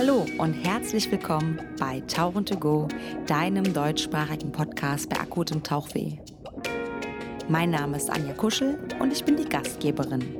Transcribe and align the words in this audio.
Hallo 0.00 0.24
und 0.38 0.52
herzlich 0.52 1.10
willkommen 1.10 1.60
bei 1.80 1.98
Tauchen 2.02 2.46
to 2.46 2.56
Go, 2.56 2.86
deinem 3.26 3.74
deutschsprachigen 3.74 4.52
Podcast 4.52 5.08
bei 5.08 5.18
akutem 5.18 5.60
Tauchweh. 5.64 6.18
Mein 7.48 7.70
Name 7.70 7.96
ist 7.96 8.08
Anja 8.08 8.32
Kuschel 8.34 8.78
und 9.00 9.12
ich 9.12 9.24
bin 9.24 9.36
die 9.36 9.48
Gastgeberin. 9.48 10.36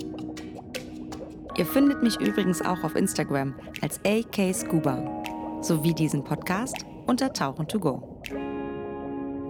Ihr 1.56 1.66
findet 1.66 2.04
mich 2.04 2.20
übrigens 2.20 2.62
auch 2.62 2.84
auf 2.84 2.94
Instagram 2.94 3.52
als 3.82 3.98
AK 4.04 4.54
Scuba 4.54 5.24
sowie 5.60 5.92
diesen 5.92 6.22
Podcast 6.22 6.76
unter 7.08 7.32
Tauchen 7.32 7.66
to 7.66 7.80
Go. 7.80 8.22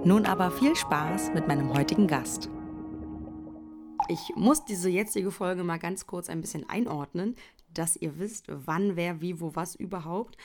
Nun 0.07 0.25
aber 0.25 0.51
viel 0.53 0.75
Spaß 0.75 1.35
mit 1.35 1.47
meinem 1.47 1.75
heutigen 1.75 2.07
Gast. 2.07 2.49
Ich 4.09 4.33
muss 4.37 4.65
diese 4.65 4.89
jetzige 4.89 5.31
Folge 5.31 5.65
mal 5.65 5.79
ganz 5.79 6.07
kurz 6.07 6.31
ein 6.31 6.41
bisschen 6.41 6.67
einordnen, 6.71 7.37
dass 7.75 7.97
ihr 7.97 8.19
wisst, 8.19 8.47
wann, 8.49 8.97
wer, 8.97 9.21
wie, 9.21 9.41
wo, 9.41 9.55
was 9.55 9.75
überhaupt. 9.75 10.37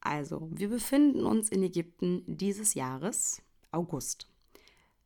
Also, 0.00 0.48
wir 0.52 0.68
befinden 0.68 1.24
uns 1.24 1.50
in 1.50 1.62
Ägypten 1.62 2.22
dieses 2.26 2.74
Jahres, 2.74 3.42
August. 3.70 4.28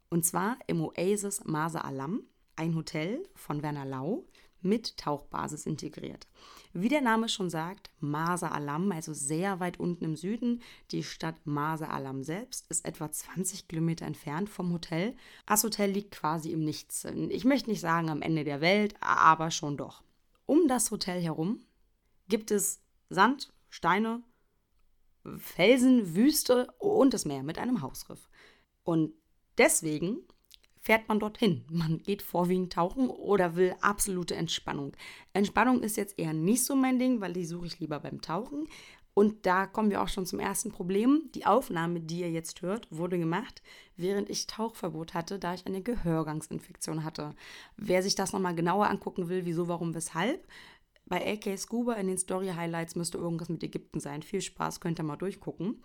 Und 0.08 0.24
zwar 0.24 0.58
im 0.68 0.80
Oasis 0.80 1.44
Masa 1.44 1.80
Alam, 1.80 2.22
ein 2.54 2.76
Hotel 2.76 3.28
von 3.34 3.62
Werner 3.62 3.84
Lau 3.84 4.24
mit 4.64 4.96
Tauchbasis 4.96 5.66
integriert. 5.66 6.28
Wie 6.72 6.88
der 6.88 7.00
Name 7.00 7.28
schon 7.28 7.50
sagt, 7.50 7.90
Masa 7.98 8.48
Alam, 8.48 8.92
also 8.92 9.12
sehr 9.12 9.58
weit 9.58 9.80
unten 9.80 10.04
im 10.04 10.16
Süden. 10.16 10.62
Die 10.92 11.02
Stadt 11.02 11.34
Masa 11.44 11.86
Alam 11.88 12.22
selbst 12.22 12.66
ist 12.70 12.84
etwa 12.84 13.10
20 13.10 13.66
Kilometer 13.66 14.06
entfernt 14.06 14.48
vom 14.48 14.72
Hotel. 14.72 15.16
Das 15.46 15.64
Hotel 15.64 15.90
liegt 15.90 16.12
quasi 16.12 16.52
im 16.52 16.64
Nichts. 16.64 17.04
Ich 17.28 17.44
möchte 17.44 17.68
nicht 17.68 17.80
sagen 17.80 18.08
am 18.08 18.22
Ende 18.22 18.44
der 18.44 18.60
Welt, 18.60 18.94
aber 19.00 19.50
schon 19.50 19.76
doch. 19.76 20.03
Um 20.46 20.68
das 20.68 20.90
Hotel 20.90 21.22
herum 21.22 21.64
gibt 22.28 22.50
es 22.50 22.82
Sand, 23.08 23.52
Steine, 23.68 24.22
Felsen, 25.38 26.14
Wüste 26.14 26.72
und 26.78 27.14
das 27.14 27.24
Meer 27.24 27.42
mit 27.42 27.58
einem 27.58 27.82
Hausriff. 27.82 28.28
Und 28.82 29.14
deswegen 29.56 30.18
fährt 30.80 31.08
man 31.08 31.18
dorthin. 31.18 31.64
Man 31.70 31.98
geht 32.02 32.20
vorwiegend 32.20 32.74
tauchen 32.74 33.08
oder 33.08 33.56
will 33.56 33.74
absolute 33.80 34.34
Entspannung. 34.34 34.94
Entspannung 35.32 35.82
ist 35.82 35.96
jetzt 35.96 36.18
eher 36.18 36.34
nicht 36.34 36.64
so 36.64 36.76
mein 36.76 36.98
Ding, 36.98 37.22
weil 37.22 37.32
die 37.32 37.46
suche 37.46 37.66
ich 37.66 37.80
lieber 37.80 38.00
beim 38.00 38.20
Tauchen. 38.20 38.68
Und 39.14 39.46
da 39.46 39.66
kommen 39.66 39.90
wir 39.90 40.02
auch 40.02 40.08
schon 40.08 40.26
zum 40.26 40.40
ersten 40.40 40.72
Problem. 40.72 41.30
Die 41.36 41.46
Aufnahme, 41.46 42.00
die 42.00 42.20
ihr 42.20 42.30
jetzt 42.30 42.62
hört, 42.62 42.88
wurde 42.90 43.16
gemacht, 43.16 43.62
während 43.96 44.28
ich 44.28 44.48
Tauchverbot 44.48 45.14
hatte, 45.14 45.38
da 45.38 45.54
ich 45.54 45.66
eine 45.66 45.82
Gehörgangsinfektion 45.82 47.04
hatte. 47.04 47.34
Wer 47.76 48.02
sich 48.02 48.16
das 48.16 48.32
nochmal 48.32 48.56
genauer 48.56 48.88
angucken 48.88 49.28
will, 49.28 49.44
wieso, 49.44 49.68
warum, 49.68 49.94
weshalb, 49.94 50.44
bei 51.06 51.34
AK 51.34 51.58
Scuba 51.58 51.94
in 51.94 52.08
den 52.08 52.18
Story 52.18 52.48
Highlights 52.48 52.96
müsste 52.96 53.18
irgendwas 53.18 53.48
mit 53.48 53.62
Ägypten 53.62 54.00
sein. 54.00 54.22
Viel 54.22 54.40
Spaß, 54.40 54.80
könnt 54.80 54.98
ihr 54.98 55.04
mal 55.04 55.16
durchgucken. 55.16 55.82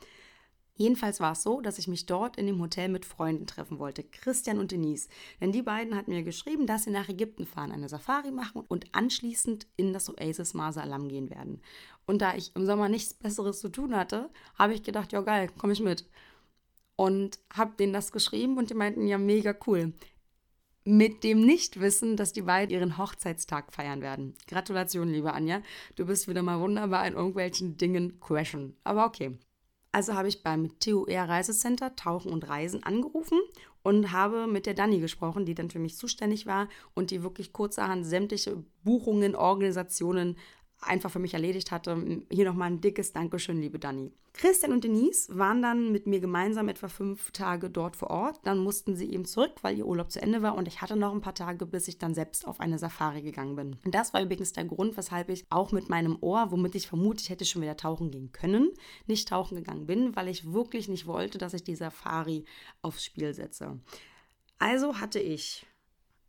Jedenfalls 0.80 1.20
war 1.20 1.34
es 1.34 1.44
so, 1.44 1.60
dass 1.60 1.78
ich 1.78 1.90
mich 1.90 2.06
dort 2.06 2.38
in 2.38 2.48
dem 2.48 2.62
Hotel 2.62 2.88
mit 2.88 3.04
Freunden 3.04 3.46
treffen 3.46 3.80
wollte, 3.80 4.02
Christian 4.02 4.60
und 4.60 4.72
Denise. 4.72 5.10
Denn 5.42 5.52
die 5.52 5.62
beiden 5.62 5.94
hatten 5.94 6.12
mir 6.12 6.24
geschrieben, 6.24 6.68
dass 6.68 6.86
sie 6.86 6.90
nach 6.90 7.10
Ägypten 7.10 7.46
fahren, 7.46 7.74
eine 7.74 7.90
Safari 7.90 8.32
machen 8.32 8.64
und 8.66 8.86
anschließend 8.94 9.68
in 9.76 9.92
das 9.92 10.10
Oasis 10.10 10.54
Masa 10.54 10.80
Alam 10.80 11.10
gehen 11.10 11.30
werden. 11.30 11.62
Und 12.06 12.22
da 12.22 12.34
ich 12.34 12.56
im 12.56 12.66
Sommer 12.66 12.88
nichts 12.88 13.14
Besseres 13.14 13.60
zu 13.60 13.68
tun 13.68 13.94
hatte, 13.94 14.30
habe 14.58 14.74
ich 14.74 14.82
gedacht, 14.82 15.12
ja 15.12 15.20
geil, 15.20 15.50
komme 15.58 15.74
ich 15.74 15.82
mit. 15.82 16.08
Und 16.96 17.40
habe 17.54 17.76
denen 17.78 17.92
das 17.92 18.14
geschrieben 18.14 18.58
und 18.58 18.70
die 18.70 18.74
meinten, 18.74 19.06
ja 19.06 19.18
mega 19.18 19.54
cool. 19.68 19.92
Mit 20.86 21.26
dem 21.26 21.46
Nichtwissen, 21.46 22.16
dass 22.16 22.32
die 22.32 22.44
beiden 22.44 22.74
ihren 22.74 22.98
Hochzeitstag 22.98 23.74
feiern 23.74 24.02
werden. 24.02 24.34
Gratulation, 24.48 25.10
liebe 25.10 25.34
Anja. 25.34 25.62
Du 25.98 26.06
bist 26.06 26.30
wieder 26.30 26.42
mal 26.42 26.62
wunderbar 26.62 27.06
in 27.06 27.16
irgendwelchen 27.16 27.76
Dingen 27.76 28.22
crashen. 28.22 28.78
Aber 28.86 29.06
okay. 29.06 29.38
Also 30.00 30.14
habe 30.14 30.30
ich 30.30 30.44
beim 30.44 30.80
TUR 30.80 31.10
Reisecenter 31.10 31.94
Tauchen 31.98 32.32
und 32.32 32.48
Reisen 32.48 32.84
angerufen 32.84 33.38
und 33.84 34.14
habe 34.14 34.48
mit 34.48 34.66
der 34.66 34.74
Dani 34.74 35.02
gesprochen, 35.02 35.44
die 35.46 35.56
dann 35.56 35.70
für 35.70 35.80
mich 35.80 35.98
zuständig 35.98 36.46
war 36.46 36.70
und 36.94 37.12
die 37.12 37.22
wirklich 37.22 37.52
kurzerhand 37.52 38.06
sämtliche 38.06 38.64
Buchungen, 38.86 39.36
Organisationen 39.36 40.38
einfach 40.82 41.12
für 41.12 41.20
mich 41.20 41.34
erledigt 41.34 41.72
hatte. 41.72 42.24
Hier 42.32 42.46
nochmal 42.46 42.72
ein 42.72 42.82
dickes 42.82 43.14
Dankeschön, 43.14 43.62
liebe 43.62 43.80
Dani. 43.80 44.12
Christian 44.34 44.72
und 44.72 44.84
Denise 44.84 45.28
waren 45.38 45.62
dann 45.62 45.92
mit 45.92 46.08
mir 46.08 46.20
gemeinsam 46.20 46.70
etwa 46.70 46.88
fünf 46.88 47.32
Tage 47.32 47.70
dort 47.70 47.96
vor 47.96 48.10
Ort. 48.10 48.40
Dann 48.44 48.60
mussten 48.60 48.96
sie 48.96 49.12
eben 49.12 49.26
zurück, 49.26 49.56
weil 49.62 49.78
ihr 49.78 49.86
Urlaub 49.86 50.12
zu 50.12 50.22
Ende 50.22 50.42
war 50.42 50.56
und 50.56 50.68
ich 50.68 50.82
hatte 50.82 50.96
noch 50.96 51.14
ein 51.14 51.22
paar 51.22 51.36
Tage, 51.36 51.66
bis 51.66 51.88
ich 51.88 51.98
dann 51.98 52.14
selbst 52.14 52.48
auf 52.48 52.60
eine 52.60 52.80
Safari 52.80 53.22
gegangen 53.22 53.56
bin. 53.56 53.78
Und 53.84 53.96
das 53.96 54.14
war 54.14 54.22
übrigens 54.22 54.54
der 54.54 54.66
Grund, 54.66 54.96
weshalb 54.96 55.30
ich 55.30 55.46
auch 55.50 55.72
mit 55.72 55.90
meinem 55.90 56.18
Ohr, 56.22 56.52
womit 56.52 56.76
ich 56.76 56.88
vermute, 56.88 57.22
ich 57.22 57.30
hätte 57.30 57.46
schon 57.46 57.62
wieder 57.62 57.76
tauchen 57.76 58.12
gehen 58.12 58.32
können, 58.32 58.70
nicht 59.08 59.28
tauchen 59.28 59.56
gegangen 59.56 59.88
bin, 59.88 60.16
weil 60.16 60.28
ich 60.28 60.54
wirklich 60.54 60.88
nicht 60.88 61.06
wollte, 61.08 61.38
dass 61.38 61.54
ich 61.54 61.64
die 61.64 61.76
Safari 61.76 62.46
aufs 62.82 63.04
Spiel 63.04 63.34
setze. 63.34 63.80
Also 64.60 65.00
hatte 65.00 65.20
ich 65.20 65.66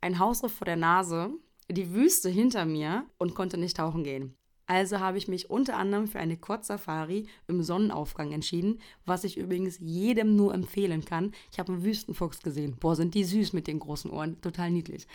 ein 0.01 0.19
Hausriff 0.19 0.53
vor 0.53 0.65
der 0.65 0.77
Nase, 0.77 1.31
die 1.69 1.93
Wüste 1.93 2.29
hinter 2.29 2.65
mir 2.65 3.05
und 3.17 3.35
konnte 3.35 3.57
nicht 3.57 3.77
tauchen 3.77 4.03
gehen. 4.03 4.35
Also 4.71 5.01
habe 5.01 5.17
ich 5.17 5.27
mich 5.27 5.49
unter 5.49 5.75
anderem 5.75 6.07
für 6.07 6.19
eine 6.19 6.37
Kurzsafari 6.37 7.27
im 7.49 7.61
Sonnenaufgang 7.61 8.31
entschieden, 8.31 8.79
was 9.05 9.25
ich 9.25 9.35
übrigens 9.35 9.79
jedem 9.81 10.37
nur 10.37 10.53
empfehlen 10.53 11.03
kann. 11.03 11.33
Ich 11.51 11.59
habe 11.59 11.73
einen 11.73 11.83
Wüstenfuchs 11.83 12.41
gesehen. 12.41 12.77
Boah, 12.79 12.95
sind 12.95 13.13
die 13.13 13.25
süß 13.25 13.51
mit 13.51 13.67
den 13.67 13.79
großen 13.79 14.09
Ohren. 14.09 14.39
Total 14.39 14.71
niedlich. 14.71 15.07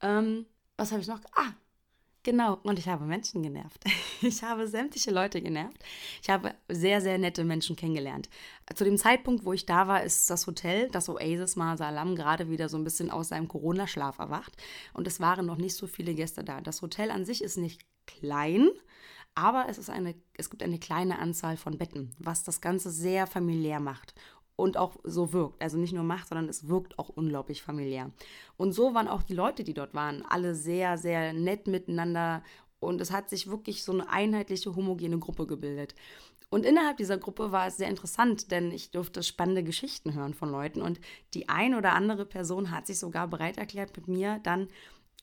Ähm, 0.00 0.46
was 0.78 0.90
habe 0.90 1.02
ich 1.02 1.06
noch? 1.08 1.20
Ah, 1.34 1.52
Genau, 2.22 2.58
und 2.62 2.78
ich 2.78 2.88
habe 2.88 3.04
Menschen 3.04 3.42
genervt. 3.42 3.84
Ich 4.22 4.42
habe 4.42 4.66
sämtliche 4.66 5.10
Leute 5.10 5.42
genervt. 5.42 5.76
Ich 6.22 6.30
habe 6.30 6.54
sehr, 6.70 7.02
sehr 7.02 7.18
nette 7.18 7.44
Menschen 7.44 7.76
kennengelernt. 7.76 8.30
Zu 8.74 8.84
dem 8.84 8.96
Zeitpunkt, 8.96 9.44
wo 9.44 9.52
ich 9.52 9.66
da 9.66 9.86
war, 9.86 10.02
ist 10.02 10.30
das 10.30 10.46
Hotel, 10.46 10.88
das 10.88 11.10
Oasis 11.10 11.56
Masalam, 11.56 12.16
gerade 12.16 12.48
wieder 12.48 12.70
so 12.70 12.78
ein 12.78 12.84
bisschen 12.84 13.10
aus 13.10 13.28
seinem 13.28 13.48
Corona-Schlaf 13.48 14.18
erwacht. 14.18 14.56
Und 14.94 15.06
es 15.06 15.20
waren 15.20 15.44
noch 15.44 15.58
nicht 15.58 15.76
so 15.76 15.86
viele 15.86 16.14
Gäste 16.14 16.42
da. 16.42 16.62
Das 16.62 16.80
Hotel 16.80 17.10
an 17.10 17.26
sich 17.26 17.44
ist 17.44 17.58
nicht 17.58 17.82
klein, 18.06 18.68
aber 19.34 19.66
es, 19.68 19.78
ist 19.78 19.90
eine, 19.90 20.14
es 20.36 20.50
gibt 20.50 20.62
eine 20.62 20.78
kleine 20.78 21.18
Anzahl 21.18 21.56
von 21.56 21.78
Betten, 21.78 22.14
was 22.18 22.44
das 22.44 22.60
Ganze 22.60 22.90
sehr 22.90 23.26
familiär 23.26 23.80
macht 23.80 24.14
und 24.56 24.76
auch 24.76 24.96
so 25.02 25.32
wirkt. 25.32 25.60
Also 25.62 25.78
nicht 25.78 25.92
nur 25.92 26.04
macht, 26.04 26.28
sondern 26.28 26.48
es 26.48 26.68
wirkt 26.68 26.98
auch 26.98 27.08
unglaublich 27.08 27.62
familiär. 27.62 28.10
Und 28.56 28.72
so 28.72 28.94
waren 28.94 29.08
auch 29.08 29.22
die 29.22 29.34
Leute, 29.34 29.64
die 29.64 29.74
dort 29.74 29.94
waren, 29.94 30.24
alle 30.24 30.54
sehr, 30.54 30.98
sehr 30.98 31.32
nett 31.32 31.66
miteinander 31.66 32.42
und 32.78 33.00
es 33.00 33.10
hat 33.10 33.30
sich 33.30 33.48
wirklich 33.48 33.82
so 33.82 33.92
eine 33.92 34.08
einheitliche, 34.08 34.76
homogene 34.76 35.18
Gruppe 35.18 35.46
gebildet. 35.46 35.94
Und 36.50 36.66
innerhalb 36.66 36.98
dieser 36.98 37.18
Gruppe 37.18 37.50
war 37.50 37.66
es 37.66 37.78
sehr 37.78 37.88
interessant, 37.88 38.50
denn 38.52 38.70
ich 38.70 38.90
durfte 38.90 39.22
spannende 39.22 39.64
Geschichten 39.64 40.14
hören 40.14 40.34
von 40.34 40.50
Leuten 40.50 40.82
und 40.82 41.00
die 41.32 41.48
ein 41.48 41.74
oder 41.74 41.94
andere 41.94 42.26
Person 42.26 42.70
hat 42.70 42.86
sich 42.86 42.98
sogar 42.98 43.26
bereit 43.26 43.56
erklärt, 43.56 43.96
mit 43.96 44.06
mir 44.06 44.38
dann 44.44 44.68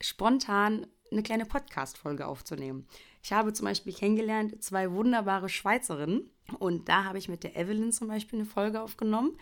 spontan 0.02 0.88
eine 1.12 1.24
kleine 1.24 1.46
Podcast-Folge 1.46 2.26
aufzunehmen. 2.26 2.88
Ich 3.22 3.34
habe 3.34 3.54
zum 3.54 3.66
Beispiel 3.66 3.94
kennengelernt 3.94 4.64
zwei 4.64 4.92
wunderbare 4.92 5.50
Schweizerinnen 5.50 6.30
und 6.60 6.90
da 6.90 7.04
habe 7.04 7.18
ich 7.18 7.30
mit 7.30 7.44
der 7.44 7.56
Evelyn 7.56 7.92
zum 7.92 8.08
Beispiel 8.08 8.40
eine 8.40 8.48
Folge 8.48 8.82
aufgenommen. 8.82 9.38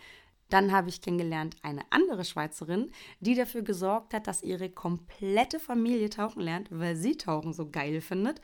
Dann 0.48 0.72
habe 0.72 0.88
ich 0.88 1.00
kennengelernt 1.00 1.56
eine 1.62 1.82
andere 1.90 2.24
Schweizerin, 2.24 2.90
die 3.20 3.36
dafür 3.36 3.62
gesorgt 3.62 4.14
hat, 4.14 4.26
dass 4.26 4.42
ihre 4.42 4.68
komplette 4.68 5.60
Familie 5.60 6.10
tauchen 6.10 6.42
lernt, 6.42 6.68
weil 6.72 6.96
sie 6.96 7.16
Tauchen 7.16 7.52
so 7.52 7.70
geil 7.70 8.00
findet. 8.00 8.40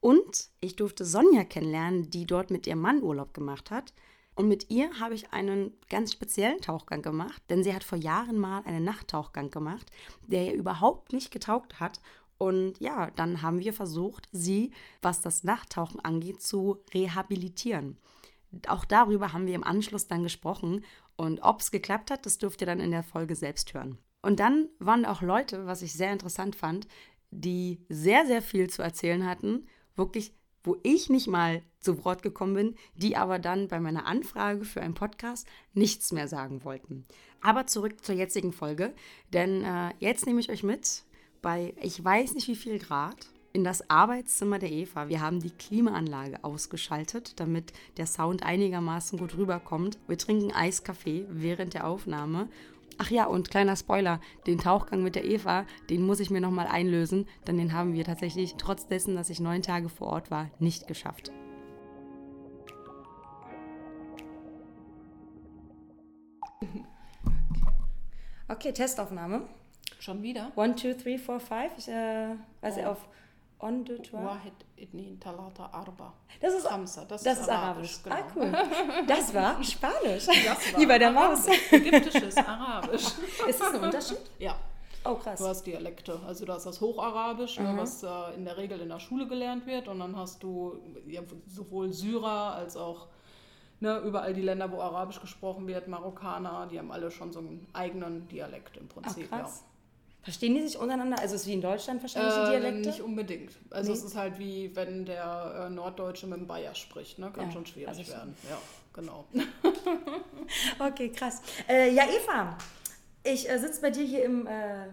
Und 0.00 0.50
ich 0.60 0.76
durfte 0.76 1.04
Sonja 1.04 1.42
kennenlernen, 1.42 2.10
die 2.10 2.26
dort 2.26 2.52
mit 2.52 2.68
ihrem 2.68 2.80
Mann 2.80 3.02
Urlaub 3.02 3.34
gemacht 3.34 3.72
hat. 3.72 3.92
Und 4.36 4.46
mit 4.46 4.70
ihr 4.70 5.00
habe 5.00 5.14
ich 5.14 5.32
einen 5.32 5.72
ganz 5.90 6.12
speziellen 6.12 6.60
Tauchgang 6.60 7.02
gemacht, 7.02 7.42
denn 7.50 7.64
sie 7.64 7.74
hat 7.74 7.82
vor 7.82 7.98
Jahren 7.98 8.38
mal 8.38 8.62
einen 8.64 8.84
Nachttauchgang 8.84 9.50
gemacht, 9.50 9.90
der 10.28 10.46
ihr 10.46 10.54
überhaupt 10.54 11.12
nicht 11.12 11.32
getaugt 11.32 11.80
hat. 11.80 12.00
Und 12.38 12.78
ja, 12.78 13.10
dann 13.10 13.42
haben 13.42 13.58
wir 13.58 13.72
versucht, 13.72 14.28
sie, 14.32 14.72
was 15.02 15.20
das 15.20 15.42
Nachttauchen 15.42 16.00
angeht, 16.00 16.40
zu 16.40 16.78
rehabilitieren. 16.94 17.98
Auch 18.68 18.84
darüber 18.84 19.32
haben 19.32 19.46
wir 19.46 19.54
im 19.54 19.64
Anschluss 19.64 20.06
dann 20.06 20.22
gesprochen. 20.22 20.84
Und 21.16 21.40
ob 21.42 21.60
es 21.60 21.70
geklappt 21.70 22.10
hat, 22.10 22.24
das 22.24 22.38
dürft 22.38 22.60
ihr 22.60 22.66
dann 22.66 22.80
in 22.80 22.92
der 22.92 23.02
Folge 23.02 23.34
selbst 23.34 23.74
hören. 23.74 23.98
Und 24.22 24.40
dann 24.40 24.68
waren 24.78 25.04
auch 25.04 25.20
Leute, 25.20 25.66
was 25.66 25.82
ich 25.82 25.92
sehr 25.92 26.12
interessant 26.12 26.56
fand, 26.56 26.86
die 27.30 27.84
sehr, 27.88 28.24
sehr 28.26 28.40
viel 28.40 28.70
zu 28.70 28.82
erzählen 28.82 29.26
hatten. 29.26 29.66
Wirklich, 29.96 30.32
wo 30.62 30.76
ich 30.82 31.10
nicht 31.10 31.26
mal 31.26 31.62
zu 31.80 32.04
Wort 32.04 32.22
gekommen 32.22 32.54
bin, 32.54 32.74
die 32.94 33.16
aber 33.16 33.38
dann 33.38 33.68
bei 33.68 33.80
meiner 33.80 34.06
Anfrage 34.06 34.64
für 34.64 34.80
einen 34.80 34.94
Podcast 34.94 35.46
nichts 35.72 36.12
mehr 36.12 36.28
sagen 36.28 36.64
wollten. 36.64 37.04
Aber 37.40 37.66
zurück 37.66 38.04
zur 38.04 38.14
jetzigen 38.14 38.52
Folge, 38.52 38.94
denn 39.32 39.64
äh, 39.64 39.92
jetzt 39.98 40.26
nehme 40.26 40.40
ich 40.40 40.50
euch 40.50 40.62
mit 40.62 41.04
bei 41.42 41.74
ich 41.80 42.02
weiß 42.02 42.34
nicht 42.34 42.48
wie 42.48 42.56
viel 42.56 42.78
Grad 42.78 43.28
in 43.52 43.64
das 43.64 43.88
Arbeitszimmer 43.90 44.58
der 44.58 44.70
Eva. 44.70 45.08
Wir 45.08 45.20
haben 45.20 45.40
die 45.40 45.50
Klimaanlage 45.50 46.44
ausgeschaltet, 46.44 47.40
damit 47.40 47.72
der 47.96 48.06
Sound 48.06 48.42
einigermaßen 48.42 49.18
gut 49.18 49.36
rüberkommt. 49.36 49.98
Wir 50.06 50.18
trinken 50.18 50.52
Eiskaffee 50.52 51.26
während 51.28 51.74
der 51.74 51.86
Aufnahme. 51.86 52.48
Ach 52.98 53.10
ja, 53.10 53.26
und 53.26 53.50
kleiner 53.50 53.76
Spoiler, 53.76 54.20
den 54.46 54.58
Tauchgang 54.58 55.02
mit 55.02 55.14
der 55.14 55.24
Eva, 55.24 55.66
den 55.88 56.04
muss 56.04 56.20
ich 56.20 56.30
mir 56.30 56.40
nochmal 56.40 56.66
einlösen, 56.66 57.28
denn 57.46 57.56
den 57.56 57.72
haben 57.72 57.94
wir 57.94 58.04
tatsächlich, 58.04 58.56
trotz 58.58 58.86
dessen, 58.86 59.14
dass 59.14 59.30
ich 59.30 59.38
neun 59.38 59.62
Tage 59.62 59.88
vor 59.88 60.08
Ort 60.08 60.32
war, 60.32 60.50
nicht 60.58 60.88
geschafft. 60.88 61.30
Okay, 68.48 68.72
Testaufnahme. 68.72 69.48
Schon 69.98 70.22
wieder? 70.22 70.52
One, 70.56 70.74
two, 70.76 70.94
three, 70.94 71.18
four, 71.18 71.40
five. 71.40 71.72
Ich, 71.76 71.88
äh, 71.88 72.34
also 72.62 72.80
Oh. 72.82 72.86
auf 72.90 73.08
on 73.60 73.84
the. 73.86 73.98
Wahid 74.12 74.52
idni 74.76 75.18
talata 75.18 75.66
arba. 75.72 76.12
Das 76.40 76.54
ist, 76.54 76.70
Hamza, 76.70 77.04
das, 77.04 77.22
das 77.24 77.40
ist 77.40 77.48
Arabisch. 77.48 77.98
Arabisch. 78.08 78.32
Ah, 78.32 78.32
cool. 78.36 79.04
Das 79.06 79.34
war 79.34 79.62
Spanisch. 79.64 80.26
Das 80.26 80.72
war 80.72 80.80
Wie 80.80 80.86
bei 80.86 80.98
der 80.98 81.10
Maus. 81.10 81.46
Ägyptisches 81.72 82.36
Arabisch. 82.36 83.02
Ist 83.48 83.60
das 83.60 83.74
ein 83.74 83.80
Unterschied? 83.80 84.18
Ja, 84.38 84.54
Oh, 85.04 85.14
krass. 85.14 85.38
du 85.40 85.46
hast 85.46 85.64
Dialekte. 85.64 86.18
Also 86.26 86.44
du 86.44 86.52
hast 86.52 86.66
das 86.66 86.80
Hocharabisch, 86.80 87.58
ne, 87.58 87.72
Mhm. 87.72 87.78
was 87.78 88.02
äh, 88.02 88.08
in 88.36 88.44
der 88.44 88.56
Regel 88.56 88.80
in 88.80 88.88
der 88.90 89.00
Schule 89.00 89.26
gelernt 89.26 89.66
wird. 89.66 89.88
Und 89.88 89.98
dann 90.00 90.16
hast 90.16 90.42
du 90.42 90.76
ja, 91.08 91.22
sowohl 91.48 91.92
Syrer 91.92 92.54
als 92.54 92.76
auch 92.76 93.08
ne, 93.80 93.98
überall 93.98 94.34
die 94.34 94.42
Länder, 94.42 94.70
wo 94.70 94.80
Arabisch 94.80 95.20
gesprochen 95.20 95.66
wird, 95.66 95.88
Marokkaner, 95.88 96.68
die 96.70 96.78
haben 96.78 96.90
alle 96.92 97.10
schon 97.10 97.32
so 97.32 97.38
einen 97.40 97.66
eigenen 97.72 98.28
Dialekt 98.28 98.76
im 98.76 98.88
Ach, 98.90 98.94
Prinzip. 99.02 99.28
krass. 99.30 99.64
Verstehen 100.28 100.54
die 100.56 100.60
sich 100.60 100.76
untereinander? 100.78 101.18
Also 101.18 101.36
ist 101.36 101.40
es 101.42 101.46
wie 101.46 101.54
in 101.54 101.62
Deutschland 101.62 102.02
wahrscheinlich 102.02 102.34
die 102.34 102.40
Äh, 102.40 102.60
Dialekte? 102.60 102.88
nicht 102.90 103.00
unbedingt. 103.00 103.50
Also 103.70 103.90
Nee. 103.92 103.96
es 103.98 104.04
ist 104.04 104.14
halt 104.14 104.38
wie 104.38 104.76
wenn 104.76 105.06
der 105.06 105.64
äh, 105.68 105.70
Norddeutsche 105.70 106.26
mit 106.26 106.38
dem 106.38 106.46
Bayer 106.46 106.74
spricht, 106.74 107.18
ne? 107.18 107.30
Kann 107.30 107.46
Ja, 107.46 107.52
schon 107.52 107.64
schwierig 107.64 107.88
also 107.88 108.02
so. 108.02 108.12
werden. 108.12 108.36
Ja, 108.50 108.58
genau. 108.92 109.24
Okay, 110.78 111.08
krass. 111.10 111.40
Äh, 111.68 111.92
ja, 111.94 112.04
Eva, 112.04 112.56
ich 113.24 113.48
äh, 113.48 113.58
sitze 113.58 113.80
bei 113.80 113.90
dir 113.90 114.04
hier 114.04 114.24
im 114.24 114.46
äh, 114.46 114.86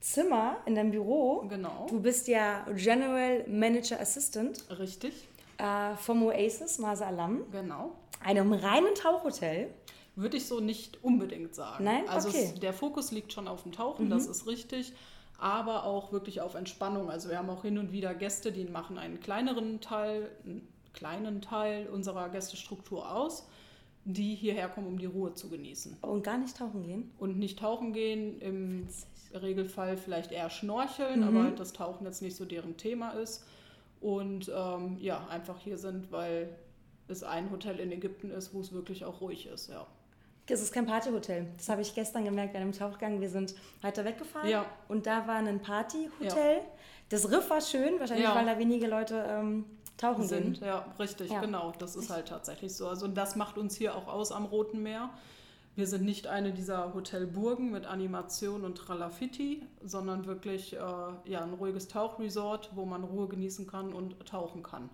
Zimmer, 0.00 0.58
in 0.66 0.74
deinem 0.74 0.90
Büro. 0.90 1.46
Genau. 1.48 1.86
Du 1.88 2.00
bist 2.00 2.28
ja 2.28 2.64
General 2.74 3.44
Manager 3.48 4.00
Assistant 4.00 4.64
Richtig, 4.78 5.28
äh, 5.58 5.96
vom 5.96 6.22
Oasis 6.24 6.78
Masa 6.78 7.06
Alam, 7.06 7.50
genau. 7.52 7.92
einem 8.24 8.52
reinen 8.52 8.94
Tauchhotel. 8.94 9.68
Würde 10.14 10.36
ich 10.36 10.46
so 10.46 10.60
nicht 10.60 11.02
unbedingt 11.02 11.54
sagen. 11.54 11.84
Nein? 11.84 12.08
Also 12.08 12.28
Okay. 12.28 12.46
Mhm. 12.48 12.54
es, 12.54 12.60
der 12.60 12.72
Fokus 12.74 13.12
liegt 13.12 13.32
schon 13.32 13.48
auf 13.48 13.62
dem 13.62 13.72
Tauchen, 13.72 14.10
das 14.10 14.26
ist 14.26 14.46
richtig. 14.46 14.92
Aber 15.38 15.84
auch 15.84 16.12
wirklich 16.12 16.40
auf 16.40 16.54
Entspannung. 16.54 17.10
Also 17.10 17.28
wir 17.28 17.38
haben 17.38 17.50
auch 17.50 17.62
hin 17.62 17.78
und 17.78 17.90
wieder 17.92 18.14
Gäste, 18.14 18.52
die 18.52 18.64
machen 18.64 18.98
einen 18.98 19.18
kleineren 19.20 19.80
Teil, 19.80 20.30
einen 20.44 20.68
kleinen 20.92 21.40
Teil 21.42 21.88
unserer 21.88 22.28
Gästestruktur 22.28 23.10
aus, 23.12 23.48
die 24.04 24.34
hierher 24.34 24.68
kommen, 24.68 24.86
um 24.86 24.98
die 24.98 25.06
Ruhe 25.06 25.34
zu 25.34 25.48
genießen. 25.48 25.96
Und 26.02 26.22
gar 26.22 26.36
nicht 26.38 26.56
tauchen 26.56 26.82
gehen. 26.84 27.10
Und 27.18 27.38
nicht 27.38 27.58
tauchen 27.58 27.92
gehen, 27.92 28.40
im 28.40 28.86
Regelfall 29.34 29.96
vielleicht 29.96 30.30
eher 30.30 30.50
schnorcheln, 30.50 31.20
Mhm. 31.20 31.26
aber 31.28 31.42
halt 31.44 31.58
das 31.58 31.72
Tauchen 31.72 32.04
jetzt 32.06 32.20
nicht 32.22 32.36
so 32.36 32.44
deren 32.44 32.76
Thema 32.76 33.10
ist. 33.12 33.44
Und 34.00 34.50
ähm, 34.54 34.98
ja, 35.00 35.26
einfach 35.28 35.58
hier 35.58 35.78
sind, 35.78 36.12
weil 36.12 36.54
es 37.08 37.22
ein 37.24 37.50
Hotel 37.50 37.78
in 37.80 37.90
Ägypten 37.92 38.30
ist, 38.30 38.52
wo 38.54 38.60
es 38.60 38.72
wirklich 38.72 39.04
auch 39.04 39.20
ruhig 39.20 39.46
ist, 39.46 39.68
ja. 39.70 39.86
Es 40.52 40.60
ist 40.60 40.72
kein 40.72 40.84
Partyhotel. 40.86 41.46
Das 41.56 41.68
habe 41.70 41.80
ich 41.80 41.94
gestern 41.94 42.24
gemerkt 42.24 42.52
bei 42.52 42.58
einem 42.58 42.72
Tauchgang. 42.72 43.20
Wir 43.22 43.30
sind 43.30 43.54
weiter 43.80 44.04
weggefahren 44.04 44.48
Ja. 44.50 44.66
und 44.88 45.06
da 45.06 45.26
war 45.26 45.36
ein 45.36 45.60
Partyhotel. 45.62 46.60
Das 47.08 47.30
Riff 47.30 47.48
war 47.48 47.60
schön, 47.62 47.98
wahrscheinlich 47.98 48.26
Ja. 48.26 48.34
weil 48.34 48.44
da 48.44 48.58
wenige 48.58 48.86
Leute 48.86 49.24
ähm, 49.28 49.64
tauchen 49.96 50.26
sind. 50.26 50.54
gehen. 50.60 50.64
Ja, 50.66 50.86
richtig, 50.98 51.30
Ja. 51.30 51.40
genau. 51.40 51.72
Das 51.78 51.96
ist 51.96 52.10
halt 52.10 52.28
tatsächlich 52.28 52.74
so. 52.76 52.86
Also 52.86 53.06
und 53.06 53.14
das 53.14 53.34
macht 53.34 53.56
uns 53.56 53.76
hier 53.76 53.96
auch 53.96 54.08
aus 54.08 54.30
am 54.30 54.44
Roten 54.44 54.82
Meer. 54.82 55.08
Wir 55.74 55.86
sind 55.86 56.04
nicht 56.04 56.26
eine 56.26 56.52
dieser 56.52 56.92
Hotelburgen 56.92 57.70
mit 57.70 57.86
Animation 57.86 58.62
und 58.64 58.76
Tralafitti, 58.76 59.62
sondern 59.82 60.26
wirklich 60.26 60.74
äh, 60.74 60.78
ja, 61.24 61.40
ein 61.42 61.54
ruhiges 61.54 61.88
Tauchresort, 61.88 62.70
wo 62.74 62.84
man 62.84 63.04
Ruhe 63.04 63.26
genießen 63.26 63.66
kann 63.66 63.94
und 63.94 64.26
tauchen 64.26 64.62
kann. 64.62 64.90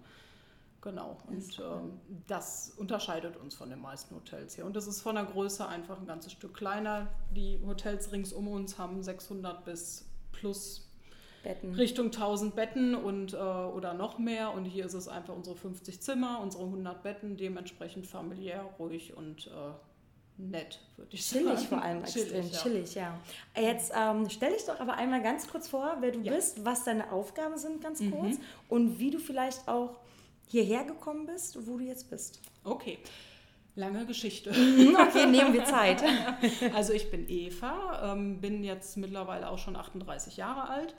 Genau. 0.81 1.19
Und 1.27 1.59
ähm, 1.59 2.01
das 2.29 2.73
unterscheidet 2.77 3.37
uns 3.37 3.55
von 3.55 3.69
den 3.69 3.81
meisten 3.81 4.15
Hotels 4.15 4.55
hier. 4.55 4.65
Und 4.65 4.77
das 4.77 4.87
ist 4.87 5.01
von 5.01 5.17
der 5.17 5.25
Größe 5.25 5.67
einfach 5.67 5.99
ein 5.99 6.07
ganzes 6.07 6.33
Stück 6.33 6.55
kleiner. 6.55 7.09
Die 7.33 7.61
Hotels 7.67 8.13
rings 8.13 8.33
um 8.33 8.47
uns 8.47 8.79
haben 8.79 9.03
600 9.03 9.65
bis 9.65 10.09
plus 10.31 10.89
Betten. 11.43 11.75
Richtung 11.75 12.07
1000 12.07 12.55
Betten 12.55 12.95
und, 12.95 13.33
äh, 13.35 13.37
oder 13.37 13.95
noch 13.95 14.19
mehr. 14.19 14.53
Und 14.55 14.67
hier 14.67 14.87
ist 14.87 14.95
es 14.95 15.09
einfach 15.09 15.35
unsere 15.35 15.57
50 15.57 16.01
Zimmer, 16.01 16.41
unsere 16.41 16.65
100 16.65 17.03
Betten, 17.03 17.37
dementsprechend 17.37 18.07
familiär, 18.07 18.63
ruhig 18.79 19.17
und 19.17 19.49
äh, 19.49 19.51
nett, 20.41 20.81
würde 20.97 21.13
ich 21.15 21.27
sagen. 21.27 21.45
Chillig 21.47 21.67
vor 21.69 21.83
allem, 21.83 22.01
extrem 22.05 22.25
Chillig, 22.29 22.53
ja. 22.53 22.59
chillig, 22.61 22.95
ja. 22.95 23.21
Jetzt 23.57 23.93
ähm, 23.97 24.29
stell 24.31 24.53
dich 24.53 24.65
doch 24.65 24.79
aber 24.79 24.95
einmal 24.95 25.23
ganz 25.23 25.49
kurz 25.49 25.69
vor, 25.69 25.97
wer 26.01 26.13
du 26.13 26.21
Ja. 26.21 26.33
bist, 26.35 26.65
was 26.65 26.85
deine 26.85 27.11
Aufgaben 27.11 27.57
sind, 27.59 27.81
ganz 27.83 27.99
Mhm. 28.01 28.13
kurz, 28.13 28.37
und 28.69 29.01
wie 29.01 29.11
du 29.11 29.19
vielleicht 29.19 29.67
auch 29.67 29.97
hierher 30.49 30.85
gekommen 30.85 31.27
bist, 31.27 31.59
wo 31.67 31.79
du 31.79 31.85
jetzt 31.85 32.11
bist. 32.11 32.41
Okay, 32.65 32.99
lange 33.77 34.05
Geschichte. 34.07 34.51
Okay, 35.09 35.27
nehmen 35.27 35.53
wir 35.55 35.65
Zeit. 35.65 36.03
Also 36.75 36.93
ich 36.93 37.11
bin 37.11 37.29
Eva, 37.29 38.13
ähm, 38.13 38.41
bin 38.41 38.65
jetzt 38.65 38.97
mittlerweile 38.97 39.49
auch 39.51 39.59
schon 39.59 39.77
38 39.77 40.37
Jahre 40.37 40.69
alt, 40.69 40.95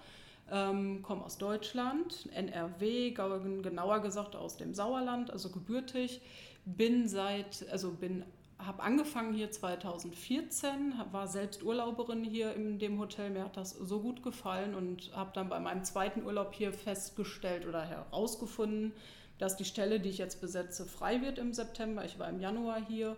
ähm, 0.52 1.02
komme 1.04 1.24
aus 1.26 1.38
Deutschland, 1.38 2.28
NRW, 2.34 3.12
genauer 3.12 4.00
gesagt 4.00 4.36
aus 4.36 4.58
dem 4.58 4.74
Sauerland, 4.74 5.30
also 5.32 5.50
gebürtig. 5.50 6.22
Bin 6.66 7.08
seit, 7.08 7.68
also 7.72 7.92
bin, 7.92 8.24
habe 8.60 8.82
angefangen 8.84 9.34
hier 9.34 9.50
2014, 9.52 10.98
hab- 10.98 11.14
war 11.14 11.28
selbst 11.28 11.64
Urlauberin 11.64 12.24
hier 12.24 12.54
in 12.56 12.80
dem 12.80 13.00
Hotel. 13.00 13.30
Mir 13.30 13.44
hat 13.46 13.58
das 13.58 13.72
so 13.72 14.00
gut 14.00 14.22
gefallen 14.24 14.76
und 14.76 15.12
habe 15.16 15.32
dann 15.34 15.50
bei 15.50 15.60
meinem 15.60 15.84
zweiten 15.84 16.24
Urlaub 16.26 16.54
hier 16.54 16.74
festgestellt 16.74 17.66
oder 17.68 17.84
herausgefunden, 17.86 18.94
dass 19.40 19.58
die 19.58 19.66
Stelle, 19.66 20.00
die 20.00 20.10
ich 20.10 20.20
jetzt 20.20 20.40
besetze, 20.42 20.86
frei 20.86 21.22
wird 21.22 21.40
im 21.40 21.54
September. 21.54 22.06
Ich 22.06 22.20
war 22.20 22.30
im 22.30 22.40
Januar 22.40 22.80
hier 22.88 23.16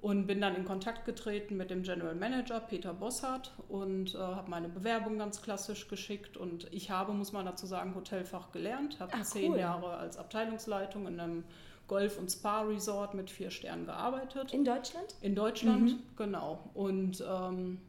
und 0.00 0.26
bin 0.26 0.40
dann 0.40 0.54
in 0.54 0.64
Kontakt 0.66 1.06
getreten 1.06 1.56
mit 1.56 1.70
dem 1.70 1.82
General 1.82 2.14
Manager 2.14 2.60
Peter 2.60 2.92
Bossart 2.92 3.52
und 3.68 4.14
äh, 4.14 4.18
habe 4.18 4.50
meine 4.50 4.68
Bewerbung 4.68 5.18
ganz 5.18 5.40
klassisch 5.40 5.88
geschickt. 5.88 6.36
Und 6.36 6.68
ich 6.72 6.90
habe, 6.90 7.12
muss 7.14 7.32
man 7.32 7.46
dazu 7.46 7.66
sagen, 7.66 7.94
Hotelfach 7.94 8.52
gelernt, 8.52 9.00
habe 9.00 9.14
Ah, 9.14 9.22
zehn 9.22 9.52
cool. 9.52 9.58
Jahre 9.58 9.96
als 9.96 10.18
Abteilungsleitung 10.18 11.06
in 11.08 11.18
einem 11.18 11.44
Golf- 11.88 12.18
und 12.18 12.30
Spa-Resort 12.30 13.14
mit 13.14 13.30
vier 13.30 13.50
Sternen 13.50 13.86
gearbeitet. 13.86 14.52
In 14.52 14.64
Deutschland? 14.64 15.14
In 15.22 15.34
Deutschland, 15.34 15.96
genau. 16.16 16.70
Und 16.74 17.22
ähm, 17.26 17.80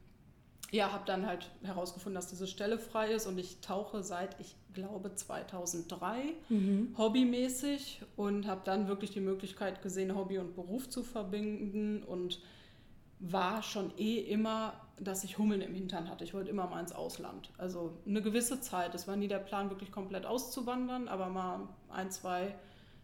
ja, 0.71 0.91
habe 0.91 1.03
dann 1.05 1.25
halt 1.25 1.49
herausgefunden, 1.63 2.15
dass 2.15 2.27
diese 2.27 2.47
Stelle 2.47 2.77
frei 2.77 3.11
ist 3.11 3.27
und 3.27 3.37
ich 3.37 3.61
tauche 3.61 4.03
seit, 4.03 4.39
ich 4.39 4.55
glaube, 4.73 5.13
2003 5.13 6.33
hobbymäßig 6.97 8.01
und 8.15 8.47
habe 8.47 8.61
dann 8.65 8.87
wirklich 8.87 9.11
die 9.11 9.21
Möglichkeit 9.21 9.81
gesehen, 9.81 10.15
Hobby 10.15 10.37
und 10.37 10.55
Beruf 10.55 10.89
zu 10.89 11.03
verbinden 11.03 12.03
und 12.03 12.41
war 13.19 13.63
schon 13.63 13.97
eh 13.97 14.19
immer, 14.19 14.73
dass 14.99 15.23
ich 15.23 15.37
Hummeln 15.37 15.61
im 15.61 15.73
Hintern 15.73 16.09
hatte. 16.09 16.23
Ich 16.23 16.33
wollte 16.33 16.49
immer 16.49 16.67
mal 16.67 16.81
ins 16.81 16.91
Ausland. 16.91 17.49
Also 17.57 17.97
eine 18.05 18.21
gewisse 18.21 18.59
Zeit. 18.59 18.93
Es 18.93 19.07
war 19.07 19.15
nie 19.15 19.27
der 19.27 19.39
Plan, 19.39 19.69
wirklich 19.69 19.91
komplett 19.91 20.25
auszuwandern, 20.25 21.07
aber 21.07 21.29
mal 21.29 21.69
ein, 21.89 22.11
zwei, 22.11 22.55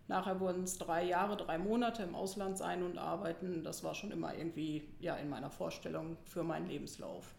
nachher 0.08 0.40
wurden 0.40 0.64
es 0.64 0.78
drei 0.78 1.06
Jahre, 1.06 1.38
drei 1.38 1.58
Monate 1.58 2.04
im 2.04 2.16
Ausland 2.16 2.58
sein 2.58 2.84
und 2.84 2.98
arbeiten. 2.98 3.64
Das 3.64 3.84
war 3.84 3.96
schon 3.96 4.12
immer 4.12 4.36
irgendwie 4.36 4.90
ja, 5.00 5.16
in 5.16 5.30
meiner 5.30 5.50
Vorstellung 5.50 6.18
für 6.26 6.44
meinen 6.44 6.68
Lebenslauf. 6.68 7.34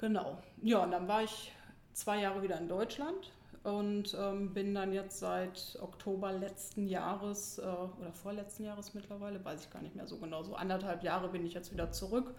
Genau. 0.00 0.38
Ja, 0.62 0.82
und 0.82 0.92
dann 0.92 1.06
war 1.08 1.22
ich 1.22 1.52
zwei 1.92 2.22
Jahre 2.22 2.42
wieder 2.42 2.56
in 2.56 2.68
Deutschland 2.68 3.32
und 3.64 4.16
ähm, 4.18 4.54
bin 4.54 4.74
dann 4.74 4.94
jetzt 4.94 5.20
seit 5.20 5.78
Oktober 5.82 6.32
letzten 6.32 6.86
Jahres 6.86 7.58
äh, 7.58 7.62
oder 7.62 8.10
vorletzten 8.14 8.64
Jahres 8.64 8.94
mittlerweile, 8.94 9.44
weiß 9.44 9.64
ich 9.64 9.70
gar 9.70 9.82
nicht 9.82 9.94
mehr 9.94 10.06
so 10.06 10.16
genau, 10.16 10.42
so 10.42 10.54
anderthalb 10.54 11.02
Jahre 11.02 11.28
bin 11.28 11.44
ich 11.44 11.52
jetzt 11.52 11.70
wieder 11.70 11.92
zurück, 11.92 12.32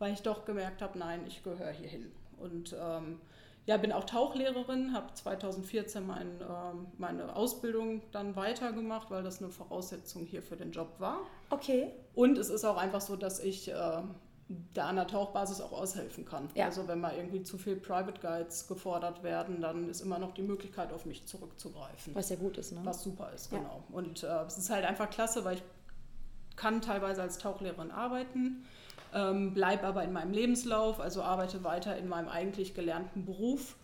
weil 0.00 0.12
ich 0.12 0.22
doch 0.22 0.44
gemerkt 0.44 0.82
habe, 0.82 0.98
nein, 0.98 1.20
ich 1.28 1.44
gehöre 1.44 1.70
hier 1.70 1.88
hin. 1.88 2.10
Und 2.38 2.74
ähm, 2.76 3.20
ja, 3.66 3.76
bin 3.76 3.92
auch 3.92 4.04
Tauchlehrerin, 4.04 4.92
habe 4.92 5.14
2014 5.14 6.04
mein, 6.04 6.40
ähm, 6.40 6.88
meine 6.98 7.36
Ausbildung 7.36 8.02
dann 8.10 8.34
weitergemacht, 8.34 9.12
weil 9.12 9.22
das 9.22 9.40
eine 9.40 9.50
Voraussetzung 9.50 10.26
hier 10.26 10.42
für 10.42 10.56
den 10.56 10.72
Job 10.72 10.96
war. 10.98 11.20
Okay. 11.50 11.92
Und 12.16 12.36
es 12.36 12.50
ist 12.50 12.64
auch 12.64 12.76
einfach 12.76 13.00
so, 13.00 13.14
dass 13.14 13.38
ich 13.38 13.70
äh, 13.70 14.02
da 14.74 14.86
an 14.88 14.96
der 14.96 15.08
Tauchbasis 15.08 15.60
auch 15.60 15.72
aushelfen 15.72 16.24
kann. 16.24 16.48
Ja. 16.54 16.66
Also 16.66 16.86
wenn 16.86 17.00
mal 17.00 17.14
irgendwie 17.16 17.42
zu 17.42 17.58
viel 17.58 17.76
Private 17.76 18.20
Guides 18.20 18.68
gefordert 18.68 19.22
werden, 19.22 19.60
dann 19.60 19.88
ist 19.88 20.00
immer 20.00 20.18
noch 20.18 20.32
die 20.34 20.42
Möglichkeit, 20.42 20.92
auf 20.92 21.04
mich 21.04 21.26
zurückzugreifen. 21.26 22.14
Was 22.14 22.28
ja 22.28 22.36
gut 22.36 22.56
ist, 22.56 22.72
ne? 22.72 22.80
Was 22.84 23.02
super 23.02 23.32
ist, 23.34 23.50
Ja. 23.50 23.58
genau. 23.58 23.82
Und 23.90 24.22
äh, 24.22 24.44
es 24.46 24.56
ist 24.56 24.70
halt 24.70 24.84
einfach 24.84 25.10
klasse, 25.10 25.44
weil 25.44 25.56
ich 25.56 25.62
kann 26.54 26.80
teilweise 26.80 27.22
als 27.22 27.38
Tauchlehrerin 27.38 27.90
arbeiten, 27.90 28.64
ähm, 29.12 29.52
bleibe 29.52 29.84
aber 29.84 30.04
in 30.04 30.12
meinem 30.12 30.32
Lebenslauf, 30.32 31.00
also 31.00 31.22
arbeite 31.22 31.64
weiter 31.64 31.96
in 31.96 32.08
meinem 32.08 32.28
eigentlich 32.28 32.74
gelernten 32.74 33.24
Beruf 33.24 33.76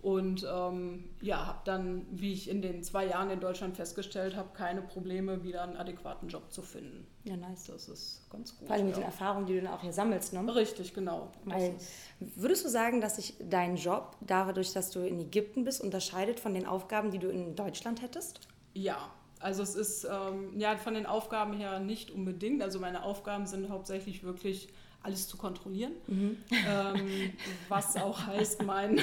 und 0.00 0.46
ähm, 0.48 1.10
ja, 1.20 1.44
habe 1.46 1.58
dann, 1.64 2.06
wie 2.12 2.32
ich 2.32 2.48
in 2.48 2.62
den 2.62 2.84
zwei 2.84 3.06
Jahren 3.06 3.30
in 3.30 3.40
Deutschland 3.40 3.76
festgestellt 3.76 4.36
habe, 4.36 4.50
keine 4.52 4.80
Probleme, 4.80 5.42
wieder 5.42 5.64
einen 5.64 5.76
adäquaten 5.76 6.28
Job 6.28 6.52
zu 6.52 6.62
finden. 6.62 7.04
Ja, 7.24 7.36
nice. 7.36 7.66
Das 7.66 7.88
ist 7.88 8.30
ganz 8.30 8.56
gut. 8.56 8.68
Vor 8.68 8.76
allem 8.76 8.86
mit 8.86 8.94
ja. 8.94 9.02
den 9.02 9.06
Erfahrungen, 9.06 9.46
die 9.46 9.54
du 9.54 9.62
dann 9.62 9.72
auch 9.72 9.82
hier 9.82 9.92
sammelst, 9.92 10.32
ne? 10.32 10.54
Richtig, 10.54 10.94
genau. 10.94 11.32
Weil, 11.44 11.74
würdest 12.20 12.64
du 12.64 12.68
sagen, 12.68 13.00
dass 13.00 13.16
sich 13.16 13.34
dein 13.40 13.74
Job 13.74 14.16
dadurch, 14.20 14.72
dass 14.72 14.90
du 14.92 15.00
in 15.00 15.18
Ägypten 15.18 15.64
bist, 15.64 15.82
unterscheidet 15.82 16.38
von 16.38 16.54
den 16.54 16.66
Aufgaben, 16.66 17.10
die 17.10 17.18
du 17.18 17.28
in 17.28 17.56
Deutschland 17.56 18.00
hättest? 18.00 18.40
Ja, 18.74 19.10
also 19.40 19.64
es 19.64 19.74
ist 19.74 20.04
ähm, 20.04 20.58
ja 20.58 20.76
von 20.76 20.94
den 20.94 21.06
Aufgaben 21.06 21.54
her 21.54 21.80
nicht 21.80 22.12
unbedingt. 22.12 22.62
Also 22.62 22.78
meine 22.78 23.02
Aufgaben 23.02 23.46
sind 23.46 23.68
hauptsächlich 23.68 24.22
wirklich 24.22 24.68
alles 25.02 25.28
zu 25.28 25.36
kontrollieren. 25.36 25.92
Mhm. 26.06 26.36
Ähm, 26.50 27.32
was 27.68 27.96
auch 27.96 28.26
heißt, 28.26 28.62
mein, 28.62 29.00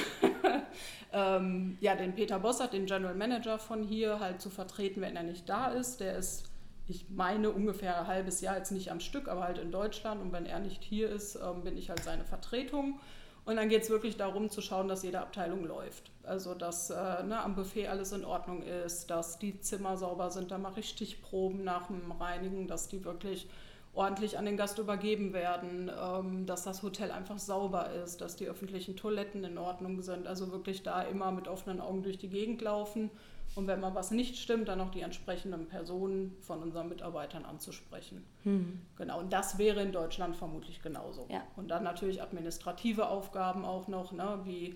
ähm, 1.12 1.78
ja, 1.80 1.94
den 1.96 2.14
Peter 2.14 2.38
Bossert, 2.38 2.72
den 2.72 2.86
General 2.86 3.14
Manager 3.14 3.58
von 3.58 3.82
hier, 3.82 4.20
halt 4.20 4.40
zu 4.40 4.50
vertreten, 4.50 5.00
wenn 5.00 5.16
er 5.16 5.22
nicht 5.22 5.48
da 5.48 5.68
ist. 5.68 6.00
Der 6.00 6.16
ist, 6.16 6.44
ich 6.86 7.06
meine, 7.10 7.50
ungefähr 7.50 8.00
ein 8.00 8.06
halbes 8.06 8.40
Jahr 8.40 8.56
jetzt 8.56 8.72
nicht 8.72 8.90
am 8.90 9.00
Stück, 9.00 9.28
aber 9.28 9.44
halt 9.44 9.58
in 9.58 9.72
Deutschland. 9.72 10.20
Und 10.20 10.32
wenn 10.32 10.46
er 10.46 10.58
nicht 10.58 10.84
hier 10.84 11.10
ist, 11.10 11.36
ähm, 11.36 11.62
bin 11.64 11.76
ich 11.76 11.90
halt 11.90 12.04
seine 12.04 12.24
Vertretung. 12.24 13.00
Und 13.46 13.56
dann 13.56 13.68
geht 13.68 13.82
es 13.84 13.90
wirklich 13.90 14.16
darum 14.16 14.50
zu 14.50 14.60
schauen, 14.60 14.88
dass 14.88 15.04
jede 15.04 15.20
Abteilung 15.20 15.64
läuft. 15.64 16.10
Also 16.24 16.54
dass 16.54 16.90
äh, 16.90 17.22
ne, 17.22 17.40
am 17.40 17.54
Buffet 17.54 17.86
alles 17.86 18.10
in 18.10 18.24
Ordnung 18.24 18.62
ist, 18.62 19.08
dass 19.08 19.38
die 19.38 19.60
Zimmer 19.60 19.96
sauber 19.96 20.30
sind. 20.30 20.50
Da 20.50 20.58
mache 20.58 20.80
ich 20.80 20.88
Stichproben 20.88 21.62
nach 21.62 21.86
dem 21.86 22.10
Reinigen, 22.10 22.66
dass 22.66 22.88
die 22.88 23.04
wirklich 23.04 23.48
ordentlich 23.96 24.38
an 24.38 24.44
den 24.44 24.56
Gast 24.56 24.78
übergeben 24.78 25.32
werden, 25.32 25.90
ähm, 25.90 26.46
dass 26.46 26.64
das 26.64 26.82
Hotel 26.82 27.10
einfach 27.10 27.38
sauber 27.38 27.90
ist, 27.90 28.20
dass 28.20 28.36
die 28.36 28.46
öffentlichen 28.46 28.94
Toiletten 28.94 29.42
in 29.42 29.58
Ordnung 29.58 30.02
sind. 30.02 30.26
Also 30.26 30.52
wirklich 30.52 30.82
da 30.82 31.02
immer 31.02 31.32
mit 31.32 31.48
offenen 31.48 31.80
Augen 31.80 32.02
durch 32.02 32.18
die 32.18 32.28
Gegend 32.28 32.60
laufen. 32.60 33.10
Und 33.54 33.66
wenn 33.66 33.80
mal 33.80 33.94
was 33.94 34.10
nicht 34.10 34.36
stimmt, 34.36 34.68
dann 34.68 34.82
auch 34.82 34.90
die 34.90 35.00
entsprechenden 35.00 35.66
Personen 35.66 36.36
von 36.42 36.62
unseren 36.62 36.90
Mitarbeitern 36.90 37.46
anzusprechen. 37.46 38.22
Mhm. 38.44 38.82
Genau, 38.96 39.18
und 39.20 39.32
das 39.32 39.56
wäre 39.56 39.80
in 39.80 39.92
Deutschland 39.92 40.36
vermutlich 40.36 40.82
genauso. 40.82 41.26
Ja. 41.30 41.42
Und 41.56 41.68
dann 41.68 41.82
natürlich 41.82 42.20
administrative 42.20 43.08
Aufgaben 43.08 43.64
auch 43.64 43.88
noch, 43.88 44.12
ne, 44.12 44.40
wie 44.44 44.74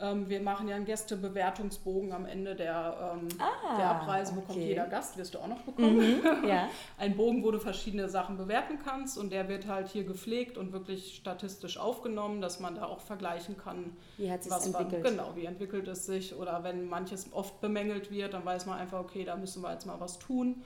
ähm, 0.00 0.28
wir 0.28 0.40
machen 0.40 0.68
ja 0.68 0.76
einen 0.76 0.84
Gästebewertungsbogen 0.84 2.12
am 2.12 2.26
Ende 2.26 2.54
der, 2.54 3.14
ähm, 3.14 3.28
ah, 3.38 3.76
der 3.76 3.90
Abreise, 3.90 4.34
bekommt 4.34 4.58
okay. 4.58 4.68
jeder 4.68 4.86
Gast, 4.86 5.16
wirst 5.16 5.34
du 5.34 5.38
auch 5.38 5.46
noch 5.46 5.60
bekommen. 5.62 6.20
Mhm, 6.20 6.48
ja. 6.48 6.68
Ein 6.98 7.16
Bogen, 7.16 7.42
wo 7.42 7.50
du 7.50 7.58
verschiedene 7.58 8.08
Sachen 8.08 8.36
bewerten 8.36 8.78
kannst 8.84 9.18
und 9.18 9.30
der 9.30 9.48
wird 9.48 9.66
halt 9.66 9.88
hier 9.88 10.04
gepflegt 10.04 10.58
und 10.58 10.72
wirklich 10.72 11.16
statistisch 11.16 11.78
aufgenommen, 11.78 12.40
dass 12.40 12.60
man 12.60 12.74
da 12.76 12.86
auch 12.86 13.00
vergleichen 13.00 13.56
kann, 13.56 13.96
wie 14.16 14.30
hat 14.30 14.42
sich 14.42 14.52
entwickelt. 14.52 15.04
War, 15.04 15.10
genau, 15.10 15.32
wie 15.34 15.44
entwickelt 15.44 15.88
es 15.88 16.06
sich 16.06 16.34
oder 16.34 16.64
wenn 16.64 16.88
manches 16.88 17.32
oft 17.32 17.60
bemängelt 17.60 18.10
wird, 18.10 18.34
dann 18.34 18.44
weiß 18.44 18.66
man 18.66 18.78
einfach, 18.78 19.00
okay, 19.00 19.24
da 19.24 19.36
müssen 19.36 19.62
wir 19.62 19.72
jetzt 19.72 19.86
mal 19.86 20.00
was 20.00 20.18
tun. 20.18 20.62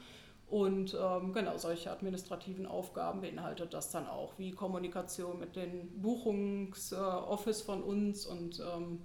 Und 0.54 0.96
ähm, 1.00 1.32
genau, 1.32 1.56
solche 1.56 1.90
administrativen 1.90 2.66
Aufgaben 2.66 3.22
beinhaltet 3.22 3.72
das 3.74 3.90
dann 3.90 4.06
auch, 4.06 4.34
wie 4.38 4.52
Kommunikation 4.52 5.40
mit 5.40 5.56
den 5.56 6.00
Buchungsoffice 6.00 7.60
äh, 7.62 7.64
von 7.64 7.82
uns 7.82 8.26
und 8.26 8.60
ähm, 8.60 9.00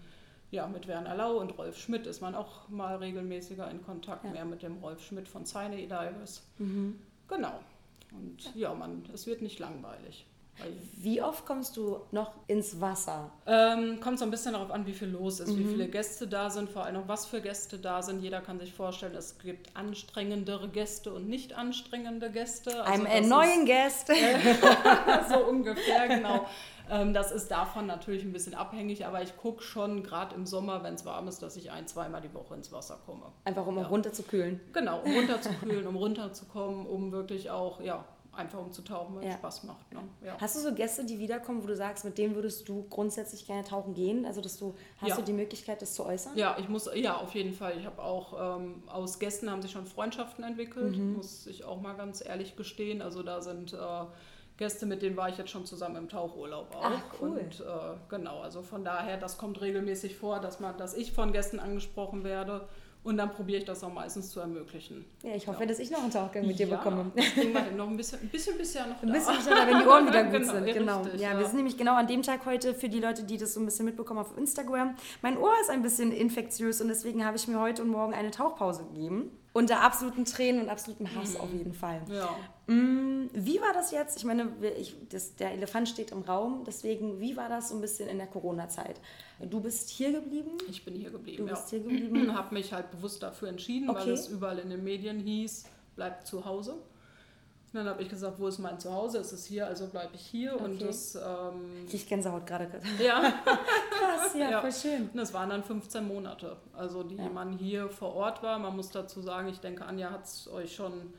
ja, 0.52 0.68
mit 0.68 0.88
Werner 0.88 1.16
Lau 1.16 1.38
und 1.38 1.58
Rolf 1.58 1.78
Schmidt 1.78 2.08
ist 2.08 2.22
man 2.22 2.36
auch 2.36 2.68
mal 2.70 2.96
regelmäßiger 2.96 3.70
in 3.70 3.84
Kontakt, 3.84 4.26
ja. 4.26 4.32
mehr 4.32 4.46
mit 4.46 4.64
dem 4.64 4.78
Rolf 4.78 5.04
Schmidt 5.06 5.28
von 5.28 5.46
Seine 5.46 5.78
Divers. 5.78 6.44
Mhm. 6.58 7.00
Genau. 7.28 7.60
Und 8.12 8.56
ja, 8.56 8.74
man, 8.74 9.04
es 9.14 9.28
wird 9.28 9.42
nicht 9.42 9.60
langweilig. 9.60 10.26
Wie 10.98 11.22
oft 11.22 11.46
kommst 11.46 11.78
du 11.78 12.02
noch 12.12 12.34
ins 12.48 12.82
Wasser? 12.82 13.32
Ähm, 13.46 14.00
kommt 14.02 14.20
so 14.20 14.26
ein 14.26 14.32
bisschen 14.32 14.54
darauf 14.54 14.72
an, 14.72 14.86
wie 14.86 14.94
viel 14.94 15.10
los 15.10 15.40
ist, 15.40 15.52
mhm. 15.52 15.60
wie 15.60 15.66
viele 15.66 15.88
Gäste 15.88 16.28
da 16.28 16.50
sind, 16.50 16.70
vor 16.70 16.84
allem 16.86 16.98
auch 16.98 17.08
was 17.08 17.26
für 17.26 17.42
Gäste 17.42 17.78
da 17.78 18.02
sind. 18.02 18.22
Jeder 18.22 18.42
kann 18.42 18.60
sich 18.60 18.74
vorstellen, 18.74 19.16
es 19.16 19.38
gibt 19.40 19.76
anstrengendere 19.76 20.68
Gäste 20.70 21.14
und 21.14 21.30
nicht 21.30 21.54
anstrengende 21.54 22.30
Gäste. 22.32 22.84
Also 22.84 23.04
I'm 23.04 23.08
a 23.08 23.22
neuen 23.22 23.66
Gäste. 23.66 24.14
so 25.30 25.46
ungefähr, 25.46 26.08
genau. 26.08 26.46
Ähm, 26.90 27.14
das 27.14 27.32
ist 27.32 27.50
davon 27.52 27.86
natürlich 27.86 28.24
ein 28.24 28.34
bisschen 28.34 28.56
abhängig, 28.56 29.06
aber 29.06 29.22
ich 29.22 29.38
gucke 29.38 29.62
schon 29.62 30.04
gerade 30.04 30.36
im 30.36 30.46
Sommer, 30.46 30.84
wenn 30.84 30.96
es 30.96 31.06
warm 31.06 31.28
ist, 31.28 31.42
dass 31.42 31.56
ich 31.56 31.72
ein, 31.72 31.88
zweimal 31.88 32.22
die 32.22 32.34
Woche 32.34 32.56
ins 32.56 32.72
Wasser 32.72 33.00
komme. 33.06 33.26
Einfach 33.44 33.66
um 33.68 33.78
ja. 33.78 33.86
runterzukühlen. 33.88 34.60
Genau, 34.74 35.02
um 35.02 35.14
runterzukühlen, 35.14 35.88
um 35.88 35.96
runterzukommen, 35.96 36.88
um 36.88 37.12
wirklich 37.12 37.52
auch, 37.52 37.80
ja, 37.82 38.06
einfach 38.40 38.60
um 38.60 38.72
zu 38.72 38.82
tauchen, 38.82 39.16
weil 39.16 39.24
ja. 39.24 39.30
es 39.30 39.36
Spaß 39.36 39.64
macht. 39.64 39.92
Ne? 39.94 40.00
Ja. 40.26 40.38
Hast 40.40 40.56
du 40.56 40.62
so 40.62 40.74
Gäste, 40.74 41.06
die 41.06 41.20
wiederkommen, 41.20 41.62
wo 41.64 41.68
du 41.68 41.76
sagst, 41.76 42.06
mit 42.06 42.18
denen 42.18 42.36
würdest 42.36 42.68
du 42.68 42.86
grundsätzlich 42.90 43.46
gerne 43.46 43.64
tauchen 43.64 43.94
gehen? 43.94 44.26
Also 44.26 44.42
dass 44.42 44.58
du 44.58 44.76
hast 44.98 45.10
ja. 45.10 45.16
du 45.16 45.22
die 45.22 45.34
Möglichkeit, 45.34 45.82
das 45.82 45.94
zu 45.94 46.06
äußern? 46.06 46.36
Ja, 46.36 46.58
ich 46.60 46.70
muss 46.70 46.90
ja 46.96 47.18
auf 47.18 47.36
jeden 47.36 47.54
Fall. 47.54 47.78
Ich 47.78 47.86
habe 47.86 48.02
auch 48.02 48.58
ähm, 48.60 48.84
aus 48.88 49.20
Gästen 49.20 49.52
haben 49.52 49.62
sich 49.62 49.72
schon 49.72 49.86
Freundschaften 49.86 50.44
entwickelt, 50.44 50.98
mhm. 50.98 51.14
muss 51.18 51.46
ich 51.48 51.64
auch 51.66 51.82
mal 51.82 51.94
ganz 51.94 52.26
ehrlich 52.26 52.56
gestehen. 52.56 53.02
Also 53.02 53.22
da 53.24 53.42
sind 53.42 53.74
äh, 53.74 53.78
Gäste, 54.60 54.86
mit 54.86 55.02
denen 55.02 55.16
war 55.16 55.30
ich 55.30 55.38
jetzt 55.38 55.52
schon 55.52 55.66
zusammen 55.66 55.96
im 55.96 56.10
Tauchurlaub 56.10 56.76
auch. 56.76 56.84
Ach, 56.84 57.04
cool. 57.22 57.30
Und 57.30 57.62
äh, 57.62 57.64
genau, 58.10 58.42
also 58.42 58.62
von 58.62 58.84
daher, 58.84 59.18
das 59.18 59.38
kommt 59.38 59.62
regelmäßig 59.62 60.18
vor, 60.18 60.42
dass 60.42 60.60
man, 60.60 60.78
dass 60.78 60.94
ich 60.94 61.14
von 61.14 61.32
Gästen 61.32 61.60
angesprochen 61.60 62.26
werde. 62.26 62.68
Und 63.02 63.16
dann 63.16 63.32
probiere 63.32 63.60
ich 63.60 63.66
das 63.66 63.82
auch 63.84 63.94
meistens 63.94 64.30
zu 64.30 64.42
ermöglichen. 64.42 65.06
Ja, 65.24 65.34
ich 65.34 65.48
hoffe, 65.48 65.62
ja. 65.62 65.66
dass 65.66 65.80
ich 65.80 65.90
noch 65.90 66.02
einen 66.02 66.12
Tauchgang 66.12 66.46
mit 66.46 66.60
dir 66.60 66.68
ja, 66.68 66.76
bekomme. 66.76 67.12
Noch 67.78 67.88
ein 67.88 67.96
bisschen, 67.96 68.20
ein 68.20 68.28
bisschen 68.28 68.58
bisher 68.58 68.86
noch 68.88 69.00
da. 69.00 69.08
Ein 69.08 69.14
bisschen 69.14 69.36
bisher 69.38 69.68
wenn 69.68 69.80
die 69.80 69.88
Ohren 69.88 70.08
wieder 70.08 70.24
gut 70.26 70.34
genau, 70.42 70.54
sind. 70.54 70.66
Genau. 70.66 71.02
Richtig, 71.02 71.22
ja, 71.22 71.32
ja, 71.32 71.40
wir 71.40 71.46
sind 71.46 71.56
nämlich 71.56 71.78
genau 71.78 71.96
an 71.96 72.08
dem 72.08 72.24
Tag 72.24 72.46
heute 72.46 72.76
für 72.76 72.90
die 72.90 73.00
Leute, 73.00 73.24
die 73.24 73.38
das 73.38 73.54
so 73.54 73.62
ein 73.62 73.66
bisschen 73.66 73.86
mitbekommen 73.86 74.20
auf 74.20 74.38
Instagram. 74.38 74.96
Mein 75.22 75.38
Ohr 75.38 75.54
ist 75.62 75.70
ein 75.70 75.82
bisschen 75.82 76.12
infektiös 76.12 76.82
und 76.82 76.90
deswegen 76.90 77.26
habe 77.26 77.38
ich 77.38 77.48
mir 77.48 77.60
heute 77.60 77.84
und 77.84 77.88
morgen 77.88 78.14
eine 78.14 78.32
Tauchpause 78.32 78.84
gegeben. 78.84 79.32
Unter 79.60 79.82
absoluten 79.82 80.24
Tränen 80.24 80.62
und 80.62 80.70
absolutem 80.70 81.14
Hass 81.16 81.34
mhm. 81.34 81.42
auf 81.42 81.52
jeden 81.52 81.74
Fall. 81.74 82.02
Ja. 82.10 82.74
Mm, 82.74 83.30
wie 83.34 83.60
war 83.60 83.74
das 83.74 83.92
jetzt? 83.92 84.18
Ich 84.18 84.24
meine, 84.24 84.54
ich, 84.80 84.96
das, 85.10 85.36
der 85.36 85.52
Elefant 85.52 85.90
steht 85.90 86.12
im 86.12 86.22
Raum, 86.22 86.64
deswegen, 86.66 87.20
wie 87.20 87.36
war 87.36 87.50
das 87.50 87.70
so 87.70 87.76
ein 87.76 87.82
bisschen 87.82 88.08
in 88.08 88.20
der 88.20 88.28
Corona-Zeit? 88.28 89.02
Du 89.42 89.60
bist 89.60 89.90
hier 89.90 90.14
geblieben? 90.14 90.52
Ich 90.70 90.86
bin 90.86 90.96
hier 90.96 91.10
geblieben. 91.10 91.46
Du 91.46 91.50
bist 91.50 91.72
ja. 91.74 91.80
hier 91.80 91.90
geblieben. 91.90 92.34
habe 92.38 92.54
mich 92.54 92.72
halt 92.72 92.90
bewusst 92.92 93.22
dafür 93.22 93.50
entschieden, 93.50 93.90
okay. 93.90 94.00
weil 94.00 94.10
es 94.12 94.30
überall 94.30 94.60
in 94.60 94.70
den 94.70 94.84
Medien 94.84 95.20
hieß, 95.20 95.66
bleib 95.98 96.26
zu 96.26 96.46
Hause. 96.46 96.78
Und 97.72 97.78
dann 97.78 97.88
habe 97.88 98.02
ich 98.02 98.10
gesagt, 98.10 98.40
wo 98.40 98.48
ist 98.48 98.58
mein 98.58 98.80
Zuhause? 98.80 99.20
Es 99.20 99.32
ist 99.32 99.46
hier, 99.46 99.68
also 99.68 99.88
bleibe 99.88 100.16
ich 100.16 100.22
hier. 100.22 100.56
Okay. 100.56 100.64
Und 100.64 100.82
das, 100.82 101.14
ähm, 101.16 101.86
ich 101.92 102.08
Gänsehaut 102.08 102.48
gerade. 102.48 102.68
Ja. 102.98 103.22
Krass, 103.46 104.34
ja, 104.34 104.50
ja, 104.50 104.62
voll 104.62 104.72
schön. 104.72 105.04
Und 105.04 105.18
das 105.18 105.34
waren 105.36 105.50
dann 105.50 105.64
15 105.64 106.08
Monate, 106.08 106.58
also 106.74 107.04
die 107.04 107.18
ja. 107.18 107.30
man 107.30 107.54
hier 107.54 107.90
vor 107.90 108.16
Ort 108.16 108.42
war. 108.42 108.58
Man 108.58 108.76
muss 108.76 108.90
dazu 108.90 109.22
sagen, 109.22 109.50
ich 109.50 109.60
denke, 109.60 109.86
Anja 109.86 110.10
hat 110.10 110.26
es 110.26 110.48
euch 110.48 110.74
schon 110.74 111.14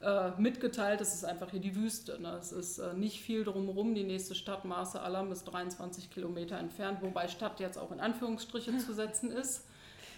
äh, 0.00 0.30
mitgeteilt, 0.38 1.00
es 1.00 1.14
ist 1.14 1.24
einfach 1.24 1.50
hier 1.50 1.60
die 1.60 1.74
Wüste. 1.74 2.22
Ne? 2.22 2.36
Es 2.38 2.52
ist 2.52 2.78
äh, 2.78 2.94
nicht 2.94 3.20
viel 3.20 3.42
drumherum. 3.42 3.96
Die 3.96 4.04
nächste 4.04 4.36
Stadt, 4.36 4.64
Marse 4.64 5.00
Alam, 5.00 5.32
ist 5.32 5.44
23 5.44 6.10
Kilometer 6.10 6.58
entfernt, 6.58 7.02
wobei 7.02 7.26
Stadt 7.26 7.58
jetzt 7.58 7.76
auch 7.76 7.90
in 7.90 7.98
Anführungsstriche 7.98 8.76
zu 8.78 8.94
setzen 8.94 9.32
ist 9.32 9.64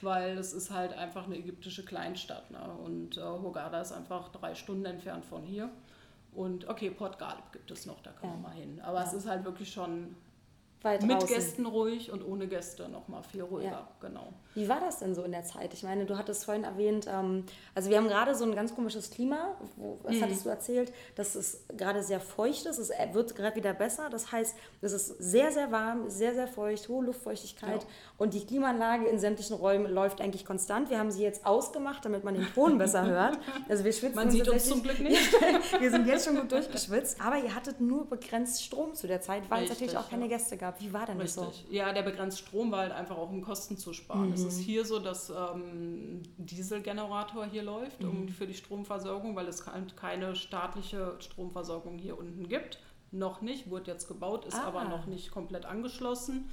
weil 0.03 0.39
es 0.39 0.53
ist 0.53 0.71
halt 0.71 0.93
einfach 0.93 1.27
eine 1.27 1.37
ägyptische 1.37 1.85
Kleinstadt. 1.85 2.51
Ne? 2.51 2.63
Und 2.85 3.17
äh, 3.17 3.21
Hurghada 3.23 3.81
ist 3.81 3.93
einfach 3.93 4.29
drei 4.31 4.55
Stunden 4.55 4.85
entfernt 4.85 5.25
von 5.25 5.43
hier. 5.43 5.71
Und 6.33 6.69
okay, 6.69 6.91
Port 6.91 7.19
Galib 7.19 7.53
gibt 7.53 7.71
es 7.71 7.87
noch, 7.87 8.01
da 8.03 8.13
können 8.13 8.33
ja. 8.33 8.39
wir 8.39 8.49
mal 8.49 8.55
hin. 8.55 8.81
Aber 8.83 9.01
ja. 9.01 9.07
es 9.07 9.13
ist 9.13 9.29
halt 9.29 9.45
wirklich 9.45 9.73
schon 9.73 10.15
Weit 10.83 11.03
mit 11.03 11.13
draußen. 11.13 11.29
Gästen 11.29 11.67
ruhig 11.67 12.11
und 12.11 12.27
ohne 12.27 12.47
Gäste 12.47 12.89
nochmal 12.89 13.23
viel 13.23 13.43
ruhiger. 13.43 13.71
Ja. 13.71 13.89
Genau. 14.01 14.33
Wie 14.55 14.69
war 14.69 14.81
das 14.81 14.99
denn 14.99 15.15
so 15.15 15.23
in 15.23 15.33
der 15.33 15.45
Zeit? 15.45 15.75
Ich 15.75 15.83
meine, 15.83 16.07
du 16.07 16.17
hattest 16.17 16.45
vorhin 16.45 16.65
erwähnt, 16.65 17.07
ähm, 17.07 17.45
also 17.75 17.91
wir 17.91 17.99
haben 17.99 18.09
gerade 18.09 18.35
so 18.35 18.45
ein 18.45 18.55
ganz 18.55 18.75
komisches 18.75 19.11
Klima. 19.11 19.57
Wo, 19.77 19.99
was 20.03 20.17
mhm. 20.17 20.23
hattest 20.23 20.45
du 20.45 20.49
erzählt? 20.49 20.93
Dass 21.15 21.35
es 21.35 21.65
gerade 21.77 22.03
sehr 22.03 22.19
feucht 22.19 22.67
ist. 22.67 22.79
Es 22.79 22.91
wird 23.13 23.37
gerade 23.37 23.57
wieder 23.57 23.75
besser. 23.75 24.09
Das 24.11 24.33
heißt, 24.33 24.57
es 24.81 24.93
ist 24.93 25.09
sehr, 25.19 25.53
sehr 25.53 25.71
warm, 25.71 26.09
sehr, 26.09 26.35
sehr 26.35 26.49
feucht, 26.49 26.89
hohe 26.89 27.05
Luftfeuchtigkeit. 27.05 27.83
Ja. 27.83 27.89
Und 28.17 28.35
die 28.35 28.45
Klimaanlage 28.47 29.07
in 29.07 29.19
sämtlichen 29.19 29.57
Räumen 29.57 29.93
läuft 29.93 30.21
eigentlich 30.21 30.45
konstant. 30.45 30.91
Wir 30.91 30.99
haben 30.99 31.11
sie 31.11 31.23
jetzt 31.23 31.45
ausgemacht, 31.45 32.05
damit 32.05 32.25
man 32.25 32.35
den 32.35 32.47
Ton 32.55 32.79
besser 32.79 33.07
hört. 33.07 33.39
Also 33.69 33.85
wir 33.85 33.93
schwitzen 33.93 34.17
Man 34.17 34.31
sieht 34.31 34.49
uns 34.49 34.65
zum 34.65 34.83
Glück 34.83 34.99
nicht. 35.01 35.33
wir 35.79 35.91
sind 35.91 36.07
jetzt 36.07 36.25
schon 36.27 36.37
gut 36.37 36.51
durchgeschwitzt. 36.51 37.21
Aber 37.21 37.37
ihr 37.37 37.55
hattet 37.55 37.81
nur 37.81 38.07
begrenzt 38.07 38.65
Strom 38.65 38.95
zu 38.95 39.07
der 39.07 39.21
Zeit, 39.21 39.49
weil 39.51 39.61
Richtig, 39.61 39.77
es 39.77 39.81
natürlich 39.81 39.99
auch 39.99 40.11
keine 40.11 40.29
Gäste 40.29 40.57
gab. 40.57 40.70
Wie 40.79 40.93
war 40.93 41.07
denn 41.07 41.21
Richtig. 41.21 41.45
das 41.45 41.59
so? 41.59 41.65
Ja, 41.71 41.93
der 41.93 42.03
begrenzt 42.03 42.39
Strom 42.39 42.71
war 42.71 42.81
halt 42.81 42.93
einfach 42.93 43.17
auch, 43.17 43.31
um 43.31 43.43
Kosten 43.43 43.77
zu 43.77 43.93
sparen. 43.93 44.29
Mhm. 44.29 44.35
Es 44.35 44.45
ist 44.45 44.59
hier 44.59 44.85
so, 44.85 44.99
dass 44.99 45.31
ähm, 45.31 46.23
Dieselgenerator 46.37 47.47
hier 47.47 47.63
läuft 47.63 48.03
mhm. 48.03 48.11
um, 48.11 48.29
für 48.29 48.47
die 48.47 48.55
Stromversorgung, 48.55 49.37
weil 49.37 49.49
es 49.49 49.65
keine 49.97 50.37
staatliche 50.37 51.17
Stromversorgung 51.19 51.99
hier 51.99 52.19
unten 52.19 52.49
gibt. 52.49 52.79
Noch 53.13 53.41
nicht, 53.41 53.71
wurde 53.71 53.91
jetzt 53.91 54.07
gebaut, 54.07 54.45
ist 54.45 54.55
ah. 54.55 54.65
aber 54.65 54.85
noch 54.85 55.07
nicht 55.07 55.31
komplett 55.31 55.67
angeschlossen 55.67 56.49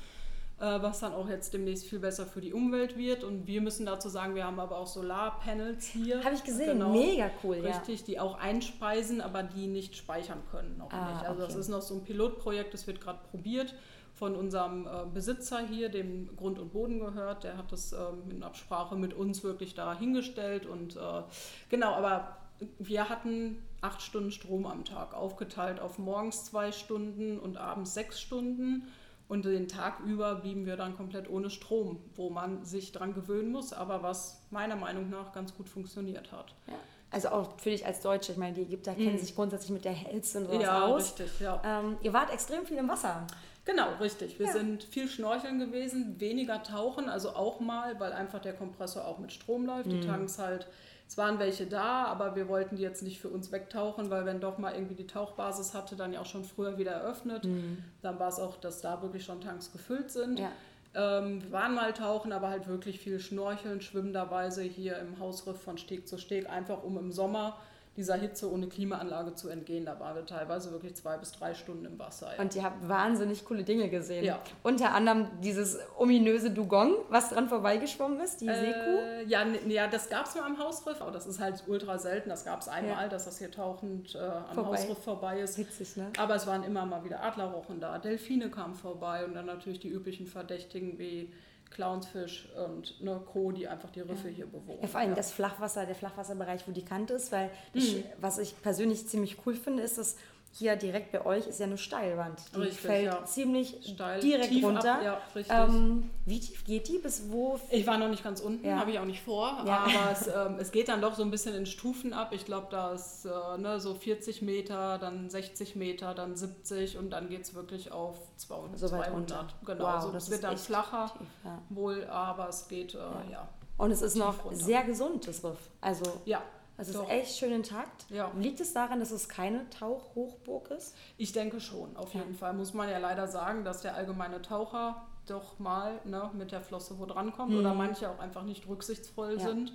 äh, 0.60 0.82
was 0.82 1.00
dann 1.00 1.14
auch 1.14 1.30
jetzt 1.30 1.54
demnächst 1.54 1.86
viel 1.86 2.00
besser 2.00 2.26
für 2.26 2.42
die 2.42 2.54
Umwelt 2.54 2.98
wird. 2.98 3.24
Und 3.24 3.48
wir 3.48 3.62
müssen 3.62 3.86
dazu 3.86 4.10
sagen, 4.10 4.36
wir 4.36 4.46
haben 4.46 4.60
aber 4.60 4.78
auch 4.78 4.88
Solarpanels 4.88 5.86
hier. 5.86 6.24
Habe 6.24 6.36
ich 6.36 6.44
gesehen, 6.44 6.80
genau, 6.80 6.92
mega 6.92 7.30
cool. 7.44 7.58
Richtig, 7.58 8.00
ja. 8.02 8.06
die 8.06 8.20
auch 8.20 8.40
einspeisen, 8.40 9.22
aber 9.22 9.44
die 9.44 9.68
nicht 9.68 9.96
speichern 9.96 10.42
können, 10.52 10.78
noch 10.78 10.92
ah, 10.92 11.12
nicht. 11.12 11.26
Also 11.26 11.44
okay. 11.44 11.54
das 11.54 11.56
ist 11.56 11.70
noch 11.70 11.82
so 11.82 11.96
ein 11.96 12.04
Pilotprojekt, 12.04 12.74
das 12.74 12.88
wird 12.88 13.02
gerade 13.02 13.20
probiert 13.30 13.76
von 14.18 14.36
unserem 14.36 14.88
äh, 14.88 15.06
Besitzer 15.14 15.60
hier, 15.60 15.90
dem 15.90 16.36
Grund 16.36 16.58
und 16.60 16.74
Boden 16.74 17.00
gehört. 17.00 17.44
Der 17.44 17.58
hat 17.58 17.72
das 17.72 17.94
äh, 17.94 17.98
in 18.30 18.42
Absprache 18.42 18.96
mit 18.96 19.14
uns 19.14 19.44
wirklich 19.44 19.76
da 19.76 19.98
hingestellt. 19.98 20.66
Und 20.66 20.96
äh, 20.96 21.24
genau, 21.70 21.94
aber 21.94 22.38
wir 22.80 23.10
hatten 23.10 23.62
acht 23.82 24.02
Stunden 24.02 24.32
Strom 24.32 24.66
am 24.66 24.86
Tag, 24.86 25.14
aufgeteilt 25.14 25.80
auf 25.80 26.00
morgens 26.00 26.46
zwei 26.46 26.72
Stunden 26.72 27.40
und 27.40 27.58
abends 27.58 27.94
sechs 27.94 28.20
Stunden. 28.20 28.88
Und 29.28 29.46
den 29.46 29.68
Tag 29.68 30.00
über 30.00 30.36
blieben 30.36 30.66
wir 30.66 30.78
dann 30.78 30.96
komplett 30.96 31.30
ohne 31.30 31.50
Strom, 31.50 32.00
wo 32.16 32.30
man 32.30 32.64
sich 32.64 32.94
dran 32.94 33.14
gewöhnen 33.14 33.52
muss, 33.52 33.74
aber 33.74 34.02
was 34.02 34.42
meiner 34.50 34.78
Meinung 34.78 35.10
nach 35.10 35.34
ganz 35.34 35.54
gut 35.54 35.70
funktioniert 35.70 36.32
hat. 36.32 36.56
Ja. 36.66 36.74
Also 37.12 37.30
auch 37.30 37.60
für 37.60 37.70
dich 37.70 37.86
als 37.86 38.02
Deutsche, 38.02 38.32
ich 38.32 38.38
meine, 38.38 38.54
die 38.54 38.64
Ägypter 38.64 38.94
mhm. 38.94 38.98
kennen 38.98 39.20
sich 39.20 39.36
grundsätzlich 39.36 39.72
mit 39.72 39.86
der 39.86 39.94
Hitze 39.94 40.40
und 40.40 40.48
sowas 40.48 40.62
ja, 40.62 40.86
aus. 40.86 41.04
Richtig, 41.04 41.40
ja, 41.40 41.62
ähm, 41.64 41.98
ihr 42.02 42.14
wart 42.14 42.34
extrem 42.34 42.66
viel 42.66 42.78
im 42.78 42.88
Wasser. 42.88 43.28
Genau, 43.68 43.90
richtig. 44.00 44.40
Wir 44.40 44.46
ja. 44.46 44.54
sind 44.54 44.86
viel 44.86 45.10
schnorcheln 45.10 45.60
gewesen, 45.60 46.22
weniger 46.22 46.64
tauchen, 46.64 47.10
also 47.10 47.32
auch 47.32 47.60
mal, 47.60 48.00
weil 48.00 48.14
einfach 48.14 48.40
der 48.40 48.54
Kompressor 48.54 49.06
auch 49.06 49.20
mit 49.20 49.34
Strom 49.34 49.66
läuft. 49.66 49.88
Mhm. 49.88 50.02
Die 50.02 50.08
Tanks 50.08 50.40
halt, 50.40 50.68
es 51.06 51.18
waren 51.18 51.38
welche 51.38 51.68
da, 51.68 52.06
aber 52.06 52.38
wir 52.38 52.48
wollten 52.48 52.78
die 52.78 52.82
jetzt 52.82 53.04
nicht 53.04 53.20
für 53.20 53.28
uns 53.28 53.52
wegtauchen, 53.52 54.10
weil 54.10 54.26
wenn 54.26 54.40
doch 54.40 54.58
mal 54.58 54.74
irgendwie 54.74 54.96
die 54.96 55.06
Tauchbasis 55.06 55.74
hatte, 55.74 55.98
dann 55.98 56.14
ja 56.14 56.22
auch 56.22 56.26
schon 56.26 56.46
früher 56.46 56.78
wieder 56.78 56.94
eröffnet. 56.94 57.44
Mhm. 57.44 57.84
Dann 58.02 58.18
war 58.20 58.30
es 58.30 58.40
auch, 58.40 58.56
dass 58.56 58.80
da 58.80 59.02
wirklich 59.02 59.26
schon 59.26 59.42
Tanks 59.42 59.74
gefüllt 59.74 60.12
sind. 60.12 60.40
Ja. 60.40 60.52
Ähm, 60.96 61.44
wir 61.44 61.52
waren 61.52 61.76
mal 61.76 61.92
tauchen, 61.92 62.32
aber 62.32 62.48
halt 62.48 62.70
wirklich 62.70 63.02
viel 63.02 63.20
schnorcheln, 63.20 63.82
schwimmenderweise 63.82 64.64
hier 64.64 64.98
im 65.00 65.20
Hausriff 65.20 65.62
von 65.62 65.78
Steg 65.78 66.08
zu 66.08 66.18
Steg, 66.18 66.50
einfach 66.50 66.84
um 66.84 66.98
im 66.98 67.12
Sommer 67.12 67.58
dieser 67.98 68.16
Hitze 68.16 68.52
ohne 68.52 68.68
Klimaanlage 68.68 69.34
zu 69.34 69.50
entgehen. 69.50 69.86
Da 69.86 70.00
waren 70.00 70.16
wir 70.16 70.26
teilweise 70.26 70.72
wirklich 70.72 70.96
zwei 70.96 71.18
bis 71.18 71.32
drei 71.32 71.54
Stunden 71.54 71.86
im 71.86 71.98
Wasser. 72.00 72.30
Ja. 72.36 72.42
Und 72.42 72.56
ihr 72.56 72.64
habt 72.64 72.88
wahnsinnig 72.88 73.44
coole 73.44 73.64
Dinge 73.64 73.90
gesehen. 73.90 74.24
Ja. 74.24 74.40
Unter 74.64 74.94
anderem 74.94 75.28
dieses 75.42 75.80
ominöse 75.98 76.52
Dugong, 76.52 76.94
was 77.10 77.30
dran 77.30 77.50
vorbeigeschwommen 77.50 78.20
ist, 78.20 78.42
die 78.42 78.48
äh, 78.48 78.56
Seekuh. 78.56 79.30
Ja, 79.30 79.46
ja, 79.68 79.88
das 79.88 80.10
gab 80.10 80.28
es 80.28 80.36
mal 80.36 80.46
am 80.46 80.60
Hausriff, 80.60 81.02
aber 81.02 81.12
das 81.12 81.26
ist 81.26 81.40
halt 81.40 81.64
ultra 81.68 81.98
selten. 81.98 82.30
Das 82.30 82.46
gab 82.46 82.62
es 82.62 82.68
einmal, 82.68 83.06
ja. 83.06 83.10
dass 83.10 83.26
das 83.26 83.40
hier 83.40 83.52
tauchend 83.52 84.14
äh, 84.16 84.20
am 84.20 84.54
vorbei. 84.54 84.78
Hausriff 84.78 85.00
vorbei 85.00 85.40
ist. 85.42 85.58
Witzig, 85.58 85.98
ne? 85.98 86.12
Aber 86.18 86.36
es 86.36 86.46
waren 86.46 86.64
immer 86.64 86.86
mal 86.86 87.04
wieder 87.04 87.24
Adlerrochen 87.24 87.80
da, 87.80 87.98
Delfine 87.98 88.50
kamen 88.50 88.76
vorbei 88.76 89.26
und 89.26 89.34
dann 89.34 89.48
natürlich 89.48 89.80
die 89.80 89.90
üblichen 89.90 90.28
Verdächtigen 90.28 91.00
wie 91.00 91.34
Clownsfisch 91.72 92.50
und 92.68 93.02
ne, 93.02 93.22
Co., 93.26 93.52
die 93.52 93.68
einfach 93.68 93.90
die 93.90 94.02
Riffe 94.02 94.30
ja. 94.30 94.36
hier 94.36 94.46
bewohnen. 94.48 94.82
Ja, 94.82 94.88
vor 94.88 95.00
allem 95.00 95.12
ja. 95.12 95.16
das 95.16 95.32
Flachwasser, 95.32 95.86
der 95.86 95.96
Flachwasserbereich, 95.96 96.68
wo 96.68 96.72
die 96.72 96.86
Kante 96.86 97.14
ist, 97.14 97.32
weil 97.32 97.48
mhm. 97.74 97.80
ich, 97.80 98.04
was 98.20 98.38
ich 98.38 98.62
persönlich 98.62 99.08
ziemlich 99.08 99.38
cool 99.46 99.56
finde, 99.56 99.84
ist, 99.84 99.98
dass 99.98 100.18
hier 100.54 100.76
direkt 100.76 101.12
bei 101.12 101.26
euch 101.26 101.46
ist 101.46 101.60
ja 101.60 101.66
eine 101.66 101.78
Steilwand. 101.78 102.42
Die 102.56 102.60
richtig, 102.60 102.80
fällt 102.80 103.06
ja. 103.06 103.26
ziemlich 103.26 103.78
Steil, 103.84 104.20
direkt 104.20 104.64
runter. 104.64 104.96
Ab, 104.96 105.22
ja. 105.36 105.66
Ähm, 105.66 106.10
wie 106.26 106.40
tief 106.40 106.66
geht 106.66 106.88
die? 106.88 106.98
Bis 106.98 107.30
wo? 107.30 107.60
Ich 107.70 107.86
war 107.86 107.98
noch 107.98 108.10
nicht 108.10 108.24
ganz 108.24 108.42
unten, 108.42 108.66
ja. 108.66 108.80
habe 108.80 108.92
ich 108.92 109.00
auch 109.00 109.06
nicht 109.06 109.22
vor. 109.22 109.60
Aber 109.60 110.12
es, 110.12 110.28
ähm, 110.28 110.58
es, 110.60 110.72
geht 110.72 110.90
dann 110.90 111.02
doch 111.02 111.16
so 111.16 111.24
ein 111.24 111.32
bisschen 111.32 111.54
in 111.54 111.66
Stufen 111.66 112.14
ab. 112.14 112.32
Ich 112.34 112.46
glaube, 112.46 112.68
da 112.72 112.94
ist 112.94 113.26
äh, 113.26 113.58
ne, 113.58 113.80
so 113.80 113.94
40 113.94 114.42
Meter, 114.42 114.98
dann 114.98 115.30
60 115.30 115.76
Meter, 115.76 116.14
dann 116.14 116.36
70 116.36 116.98
und 116.98 117.12
dann 117.12 117.30
geht 117.30 117.44
es 117.44 117.54
wirklich 117.54 117.92
auf 117.92 118.18
200. 118.38 118.80
So 118.80 118.88
200. 118.88 119.56
Genau, 119.66 119.84
wow, 119.84 119.90
also 119.90 120.12
das 120.12 120.32
wird 120.32 120.44
dann 120.44 120.58
flacher 120.58 121.12
tief, 121.18 121.28
wohl, 121.70 122.06
aber 122.06 122.50
es 122.50 122.68
geht, 122.68 122.96
äh, 122.96 123.32
ja. 123.32 123.48
Und 123.78 123.92
es 123.92 124.02
ist 124.02 124.16
noch 124.16 124.46
runter. 124.46 124.58
sehr 124.58 124.84
gesund, 124.84 125.28
das 125.28 125.44
Riff. 125.44 125.70
Also 125.82 126.04
ja, 126.26 126.42
also 126.78 126.92
es 126.92 127.08
ist 127.08 127.12
echt 127.12 127.38
schön 127.38 127.52
intakt. 127.52 128.06
Ja. 128.10 128.32
Liegt 128.38 128.60
es 128.60 128.74
daran, 128.74 129.00
dass 129.00 129.12
es 129.12 129.28
keine 129.28 129.68
Tauchhochburg 129.70 130.70
ist? 130.72 130.96
Ich 131.18 131.32
denke 131.32 131.60
schon, 131.60 131.98
auf 131.98 132.14
jeden 132.14 132.34
ja. 132.34 132.38
Fall. 132.38 132.54
Muss 132.54 132.74
man 132.74 132.90
ja 132.90 133.00
leider 133.00 133.28
sagen, 133.28 133.66
dass 133.66 133.82
der 133.82 133.96
allgemeine 133.96 134.42
Taucher 134.42 135.08
doch 135.26 135.60
mal 135.60 136.00
ne, 136.06 136.30
mit 136.34 136.52
der 136.52 136.62
Flosse 136.62 137.00
wo 137.00 137.06
drankommt 137.06 137.52
mhm. 137.52 137.60
oder 137.60 137.74
manche 137.74 138.10
auch 138.10 138.20
einfach 138.20 138.44
nicht 138.44 138.68
rücksichtsvoll 138.68 139.34
ja. 139.34 139.40
sind. 139.40 139.74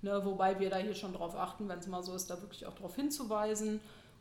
Ne, 0.00 0.24
wobei 0.24 0.58
wir 0.58 0.70
da 0.70 0.76
hier 0.76 0.94
schon 0.94 1.12
drauf 1.12 1.36
achten, 1.36 1.68
wenn 1.68 1.80
es 1.80 1.86
mal 1.86 2.02
so 2.02 2.14
ist, 2.14 2.30
da 2.30 2.40
wirklich 2.40 2.66
auch 2.66 2.74
darauf 2.74 2.94
hinzuweisen. 2.94 3.80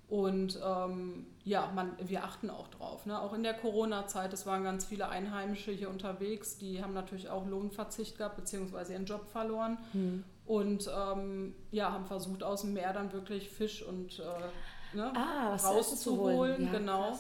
Und 0.10 0.58
ähm, 0.66 1.26
ja, 1.44 1.70
man, 1.76 1.92
wir 2.00 2.24
achten 2.24 2.50
auch 2.50 2.70
drauf. 2.70 3.06
Ne? 3.06 3.20
Auch 3.20 3.34
in 3.34 3.44
der 3.44 3.54
Corona-Zeit, 3.54 4.32
es 4.32 4.46
waren 4.46 4.64
ganz 4.64 4.86
viele 4.86 5.10
Einheimische 5.10 5.72
hier 5.72 5.90
unterwegs, 5.90 6.58
die 6.58 6.82
haben 6.82 6.94
natürlich 6.94 7.30
auch 7.30 7.46
Lohnverzicht 7.46 8.18
gehabt, 8.18 8.38
beziehungsweise 8.38 8.94
ihren 8.94 9.06
Job 9.06 9.28
verloren. 9.28 9.78
Mhm. 9.92 10.24
Und 10.46 10.90
ähm, 10.96 11.56
ja, 11.72 11.92
haben 11.92 12.06
versucht, 12.06 12.42
aus 12.42 12.62
dem 12.62 12.74
Meer 12.74 12.94
dann 12.94 13.12
wirklich 13.12 13.50
Fisch 13.50 13.84
und 13.84 14.20
äh, 14.20 14.96
ne, 14.96 15.12
ah, 15.14 15.58
rauszuholen. 15.58 16.66
Ja, 16.66 16.72
genau. 16.72 17.20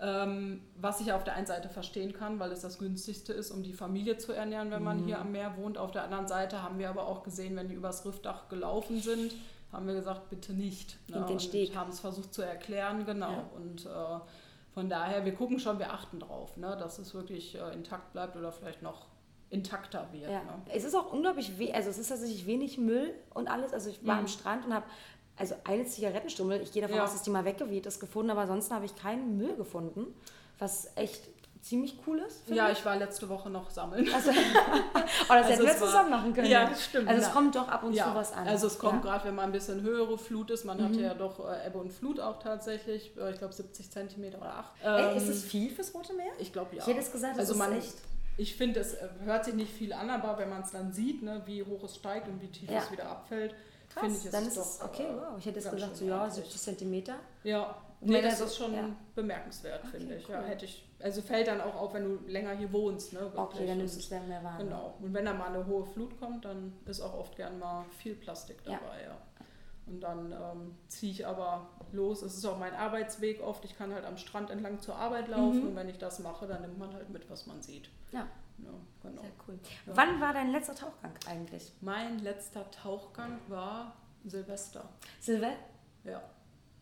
Ähm, 0.00 0.60
was 0.76 1.00
ich 1.00 1.12
auf 1.12 1.24
der 1.24 1.34
einen 1.34 1.46
Seite 1.46 1.70
verstehen 1.70 2.12
kann, 2.12 2.38
weil 2.38 2.52
es 2.52 2.60
das 2.60 2.78
günstigste 2.78 3.32
ist, 3.32 3.50
um 3.50 3.62
die 3.62 3.72
Familie 3.72 4.18
zu 4.18 4.32
ernähren, 4.32 4.70
wenn 4.70 4.84
man 4.84 5.00
mhm. 5.00 5.06
hier 5.06 5.18
am 5.18 5.32
Meer 5.32 5.56
wohnt. 5.56 5.78
Auf 5.78 5.92
der 5.92 6.04
anderen 6.04 6.28
Seite 6.28 6.62
haben 6.62 6.78
wir 6.78 6.90
aber 6.90 7.06
auch 7.06 7.22
gesehen, 7.22 7.56
wenn 7.56 7.68
die 7.68 7.74
übers 7.74 8.04
Riffdach 8.04 8.48
gelaufen 8.50 9.00
sind, 9.00 9.32
haben 9.72 9.86
wir 9.86 9.94
gesagt, 9.94 10.30
bitte 10.30 10.52
nicht. 10.52 10.96
Ne? 11.08 11.24
Den 11.28 11.40
Steg. 11.40 11.70
Und 11.70 11.76
haben 11.76 11.90
es 11.90 12.00
versucht 12.00 12.32
zu 12.32 12.42
erklären, 12.42 13.04
genau. 13.04 13.30
Ja. 13.32 13.50
Und 13.56 13.86
äh, 13.86 14.20
von 14.72 14.88
daher, 14.88 15.24
wir 15.24 15.34
gucken 15.34 15.58
schon, 15.58 15.78
wir 15.78 15.92
achten 15.92 16.20
drauf, 16.20 16.56
ne? 16.56 16.76
dass 16.78 16.98
es 16.98 17.14
wirklich 17.14 17.56
äh, 17.56 17.72
intakt 17.72 18.12
bleibt 18.12 18.36
oder 18.36 18.52
vielleicht 18.52 18.82
noch 18.82 19.06
intakter 19.50 20.08
wird. 20.12 20.30
Ja. 20.30 20.42
Ne? 20.42 20.62
Es 20.72 20.84
ist 20.84 20.94
auch 20.94 21.12
unglaublich, 21.12 21.52
also 21.74 21.90
es 21.90 21.98
ist 21.98 22.08
tatsächlich 22.08 22.46
wenig 22.46 22.78
Müll 22.78 23.14
und 23.34 23.48
alles. 23.48 23.72
Also 23.72 23.90
ich 23.90 24.06
war 24.06 24.14
mhm. 24.14 24.20
am 24.20 24.28
Strand 24.28 24.66
und 24.66 24.74
habe 24.74 24.86
also 25.36 25.54
eine 25.64 25.84
Zigarettenstummel, 25.84 26.60
ich 26.60 26.72
gehe 26.72 26.82
davon 26.82 26.96
ja. 26.96 27.04
aus, 27.04 27.12
dass 27.12 27.22
die 27.22 27.30
mal 27.30 27.44
weggeweht 27.44 27.86
ist, 27.86 28.00
gefunden, 28.00 28.30
aber 28.30 28.42
ansonsten 28.42 28.74
habe 28.74 28.86
ich 28.86 28.96
keinen 28.96 29.36
Müll 29.36 29.54
gefunden, 29.56 30.06
was 30.58 30.90
echt 30.96 31.28
ziemlich 31.68 31.98
cool 32.06 32.18
ist. 32.20 32.48
Ja, 32.48 32.70
ich. 32.70 32.78
ich 32.78 32.84
war 32.84 32.96
letzte 32.96 33.28
Woche 33.28 33.50
noch 33.50 33.70
sammeln. 33.70 34.08
Also, 34.18 34.30
oh, 34.30 34.34
das 35.28 35.46
also 35.46 35.50
hätten 35.50 35.66
wir 35.66 35.76
zusammen 35.76 36.10
machen 36.10 36.34
können. 36.34 36.48
Ja, 36.48 36.74
stimmt. 36.74 37.08
Also 37.08 37.22
es 37.22 37.32
kommt 37.32 37.54
doch 37.54 37.68
ab 37.68 37.82
und 37.82 37.92
ja. 37.92 38.04
zu 38.04 38.14
was 38.14 38.32
an. 38.32 38.46
Also 38.48 38.66
es 38.66 38.78
kommt 38.78 39.04
ja. 39.04 39.10
gerade, 39.10 39.24
wenn 39.26 39.34
man 39.34 39.46
ein 39.46 39.52
bisschen 39.52 39.82
höhere 39.82 40.18
Flut 40.18 40.50
ist. 40.50 40.64
Man 40.64 40.78
mhm. 40.78 40.84
hatte 40.84 41.00
ja 41.00 41.14
doch 41.14 41.48
äh, 41.48 41.66
Ebbe 41.66 41.78
und 41.78 41.92
Flut 41.92 42.20
auch 42.20 42.38
tatsächlich. 42.38 43.16
Äh, 43.16 43.30
ich 43.30 43.38
glaube 43.38 43.52
70 43.52 43.90
Zentimeter 43.90 44.38
oder 44.38 44.54
8. 44.54 44.74
Ähm, 44.82 44.94
Ey, 44.94 45.16
ist 45.16 45.28
es 45.28 45.44
viel 45.44 45.70
fürs 45.70 45.94
Rote 45.94 46.14
Meer? 46.14 46.32
Ich 46.38 46.52
glaube 46.52 46.76
ja. 46.76 46.82
Ich 46.82 46.88
hätte 46.88 47.00
es 47.00 47.12
gesagt, 47.12 47.34
das 47.34 47.50
also 47.50 47.52
ist 47.54 47.58
man, 47.58 47.72
echt 47.72 47.94
ich 48.38 48.54
finde, 48.54 48.80
es 48.80 48.94
äh, 48.94 49.08
hört 49.24 49.44
sich 49.44 49.54
nicht 49.54 49.72
viel 49.72 49.92
an, 49.92 50.08
aber 50.10 50.38
wenn 50.38 50.48
man 50.48 50.62
es 50.62 50.70
dann 50.70 50.92
sieht, 50.92 51.22
ne, 51.22 51.42
wie 51.46 51.64
hoch 51.64 51.82
es 51.84 51.96
steigt 51.96 52.28
und 52.28 52.40
wie 52.40 52.46
tief 52.46 52.70
ja. 52.70 52.78
es 52.78 52.90
wieder 52.90 53.10
abfällt, 53.10 53.54
finde 54.00 54.16
ich 54.16 54.24
es 54.24 54.30
dann 54.30 54.46
ist 54.46 54.56
es 54.56 54.80
okay. 54.82 55.04
Äh, 55.04 55.16
wow. 55.16 55.38
Ich 55.38 55.46
hätte 55.46 55.60
jetzt 55.60 55.70
gesagt, 55.70 55.96
so 55.96 56.04
ja, 56.04 56.28
70 56.28 56.60
Zentimeter. 56.60 57.16
Ja, 57.44 57.76
nee, 58.00 58.22
das 58.22 58.40
ist 58.40 58.56
schon 58.56 58.74
ja. 58.74 58.88
bemerkenswert, 59.14 59.84
okay, 59.84 59.98
finde 59.98 60.16
ich. 60.16 60.28
Cool. 60.28 60.34
Ja, 60.34 60.42
hätte 60.42 60.64
ich. 60.64 60.84
Also 61.00 61.22
fällt 61.22 61.46
dann 61.46 61.60
auch 61.60 61.76
auf, 61.76 61.94
wenn 61.94 62.04
du 62.04 62.30
länger 62.30 62.56
hier 62.56 62.72
wohnst. 62.72 63.12
Ne, 63.12 63.30
okay, 63.36 63.66
dann 63.66 63.80
ist 63.80 63.96
es 63.96 64.10
mehr 64.10 64.42
wahr. 64.42 64.58
Genau. 64.58 64.94
Und 65.00 65.14
wenn 65.14 65.24
da 65.24 65.32
mal 65.32 65.48
eine 65.48 65.64
hohe 65.66 65.84
Flut 65.84 66.18
kommt, 66.18 66.44
dann 66.44 66.72
ist 66.86 67.00
auch 67.00 67.14
oft 67.16 67.36
gern 67.36 67.58
mal 67.58 67.84
viel 67.98 68.14
Plastik 68.14 68.64
dabei. 68.64 69.02
Ja. 69.06 69.16
Und 69.86 70.00
dann 70.00 70.32
ähm, 70.32 70.74
ziehe 70.88 71.12
ich 71.12 71.26
aber 71.26 71.68
los. 71.92 72.22
Es 72.22 72.34
ist 72.34 72.44
auch 72.44 72.58
mein 72.58 72.74
Arbeitsweg 72.74 73.42
oft. 73.42 73.64
Ich 73.64 73.76
kann 73.76 73.94
halt 73.94 74.04
am 74.04 74.16
Strand 74.16 74.50
entlang 74.50 74.80
zur 74.80 74.96
Arbeit 74.96 75.28
laufen 75.28 75.62
mhm. 75.62 75.68
und 75.68 75.76
wenn 75.76 75.88
ich 75.88 75.98
das 75.98 76.18
mache, 76.18 76.46
dann 76.46 76.62
nimmt 76.62 76.78
man 76.78 76.92
halt 76.92 77.10
mit, 77.10 77.30
was 77.30 77.46
man 77.46 77.62
sieht. 77.62 77.88
Ja. 78.12 78.26
Ja 78.58 78.70
genau. 79.02 79.22
Sehr 79.22 79.32
cool. 79.46 79.58
Ja. 79.86 79.96
Wann 79.96 80.20
war 80.20 80.32
dein 80.32 80.50
letzter 80.50 80.74
Tauchgang 80.74 81.12
eigentlich? 81.26 81.72
Mein 81.80 82.18
letzter 82.18 82.70
Tauchgang 82.70 83.38
war 83.48 83.96
Silvester. 84.24 84.88
Silvester? 85.20 85.58
Ja. 86.04 86.22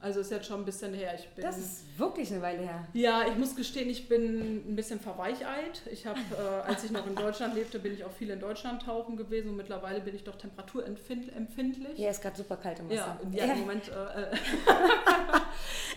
Also 0.07 0.21
ist 0.21 0.31
jetzt 0.31 0.47
schon 0.47 0.61
ein 0.61 0.65
bisschen 0.65 0.95
her. 0.95 1.17
Ich 1.19 1.29
bin, 1.31 1.45
das 1.45 1.59
ist 1.59 1.99
wirklich 1.99 2.31
eine 2.31 2.41
Weile 2.41 2.63
her. 2.63 2.87
Ja, 2.93 3.25
ich 3.27 3.37
muss 3.37 3.57
gestehen, 3.57 3.91
ich 3.91 4.09
bin 4.09 4.63
ein 4.71 4.77
bisschen 4.77 5.01
verweicheit. 5.01 5.83
Ich 5.91 6.07
habe, 6.07 6.21
äh, 6.21 6.71
als 6.71 6.85
ich 6.85 6.93
noch 6.93 7.05
in 7.09 7.17
Deutschland 7.17 7.57
lebte, 7.57 7.81
bin 7.81 7.93
ich 7.93 8.05
auch 8.05 8.13
viel 8.13 8.31
in 8.31 8.39
Deutschland 8.39 8.83
tauchen 8.83 9.17
gewesen 9.17 9.51
und 9.51 9.57
mittlerweile 9.57 10.01
bin 10.01 10.15
ich 10.15 10.23
doch 10.23 10.37
temperaturempfindlich. 10.37 11.99
Ja, 11.99 12.11
ist 12.11 12.23
gerade 12.23 12.37
super 12.37 12.57
kalt 12.57 12.79
im 12.79 12.89
Wasser. 12.89 13.19
Ja, 13.33 13.47
ja 13.47 13.53
im 13.55 13.61
Moment. 13.63 13.89
Äh, 13.89 14.23
äh 14.23 14.37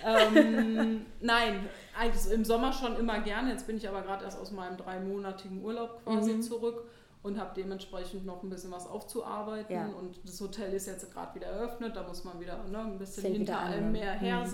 ähm, 0.35 1.05
nein, 1.19 1.69
eigentlich 1.95 2.33
im 2.33 2.43
Sommer 2.43 2.73
schon 2.73 2.97
immer 2.97 3.19
gerne. 3.19 3.51
Jetzt 3.51 3.67
bin 3.67 3.77
ich 3.77 3.87
aber 3.87 4.01
gerade 4.01 4.25
erst 4.25 4.39
aus 4.39 4.49
meinem 4.49 4.75
dreimonatigen 4.75 5.63
Urlaub 5.63 6.03
quasi 6.03 6.33
mhm. 6.33 6.41
zurück 6.41 6.89
und 7.21 7.39
habe 7.39 7.51
dementsprechend 7.55 8.25
noch 8.25 8.43
ein 8.43 8.49
bisschen 8.49 8.71
was 8.71 8.87
aufzuarbeiten. 8.87 9.75
Ja. 9.75 9.87
Und 9.87 10.19
das 10.23 10.39
Hotel 10.39 10.73
ist 10.73 10.87
jetzt 10.87 11.11
gerade 11.11 11.35
wieder 11.35 11.47
eröffnet, 11.47 11.95
da 11.95 12.07
muss 12.07 12.23
man 12.23 12.39
wieder 12.39 12.63
ne, 12.63 12.79
ein 12.79 12.97
bisschen 12.97 13.23
Fängt 13.23 13.37
hinter 13.37 13.59
allem 13.59 13.91
mehr 13.91 14.13
her 14.13 14.45
mhm. 14.45 14.49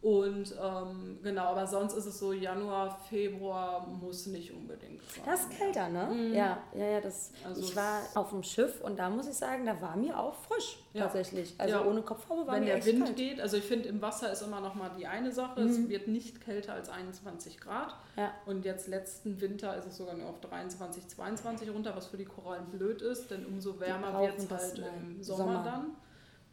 Und 0.00 0.54
ähm, 0.62 1.18
genau, 1.24 1.46
aber 1.46 1.66
sonst 1.66 1.94
ist 1.94 2.06
es 2.06 2.20
so, 2.20 2.32
Januar, 2.32 2.96
Februar 3.08 3.84
muss 3.86 4.26
nicht 4.26 4.52
unbedingt 4.52 5.02
sein. 5.02 5.24
Das 5.26 5.40
ist 5.40 5.50
kälter, 5.50 5.88
ne? 5.88 6.08
Mhm. 6.12 6.34
Ja, 6.34 6.58
ja, 6.76 6.84
ja. 6.84 7.00
Das, 7.00 7.32
also 7.44 7.60
ich 7.60 7.74
war 7.74 8.02
auf 8.14 8.30
dem 8.30 8.44
Schiff 8.44 8.80
und 8.80 8.96
da 8.96 9.10
muss 9.10 9.26
ich 9.26 9.34
sagen, 9.34 9.66
da 9.66 9.80
war 9.80 9.96
mir 9.96 10.16
auch 10.18 10.34
frisch 10.34 10.78
ja. 10.92 11.02
tatsächlich. 11.02 11.52
Also 11.58 11.74
ja. 11.74 11.84
ohne 11.84 12.02
Kopfhaube 12.02 12.46
war 12.46 12.54
Wenn 12.54 12.64
mir 12.64 12.76
der 12.76 12.86
Wind 12.86 13.06
kalt. 13.06 13.16
geht, 13.16 13.40
also 13.40 13.56
ich 13.56 13.64
finde, 13.64 13.88
im 13.88 14.00
Wasser 14.00 14.30
ist 14.30 14.42
immer 14.42 14.60
noch 14.60 14.76
mal 14.76 14.90
die 14.96 15.08
eine 15.08 15.32
Sache, 15.32 15.60
mhm. 15.60 15.68
es 15.68 15.88
wird 15.88 16.06
nicht 16.06 16.40
kälter 16.40 16.74
als 16.74 16.88
21 16.88 17.58
Grad. 17.58 17.96
Ja. 18.16 18.32
Und 18.46 18.64
jetzt 18.64 18.86
letzten 18.86 19.40
Winter 19.40 19.76
ist 19.76 19.86
es 19.86 19.96
sogar 19.96 20.14
nur 20.14 20.28
auf 20.28 20.40
23, 20.40 21.08
22 21.08 21.70
runter, 21.70 21.96
was 21.96 22.06
für 22.06 22.16
die 22.16 22.24
Korallen 22.24 22.66
blöd 22.66 23.02
ist, 23.02 23.32
denn 23.32 23.44
umso 23.46 23.80
wärmer 23.80 24.20
wird 24.20 24.38
es 24.38 24.48
halt 24.48 24.78
im 24.78 25.22
Sommer, 25.24 25.44
Sommer 25.44 25.64
dann. 25.64 25.96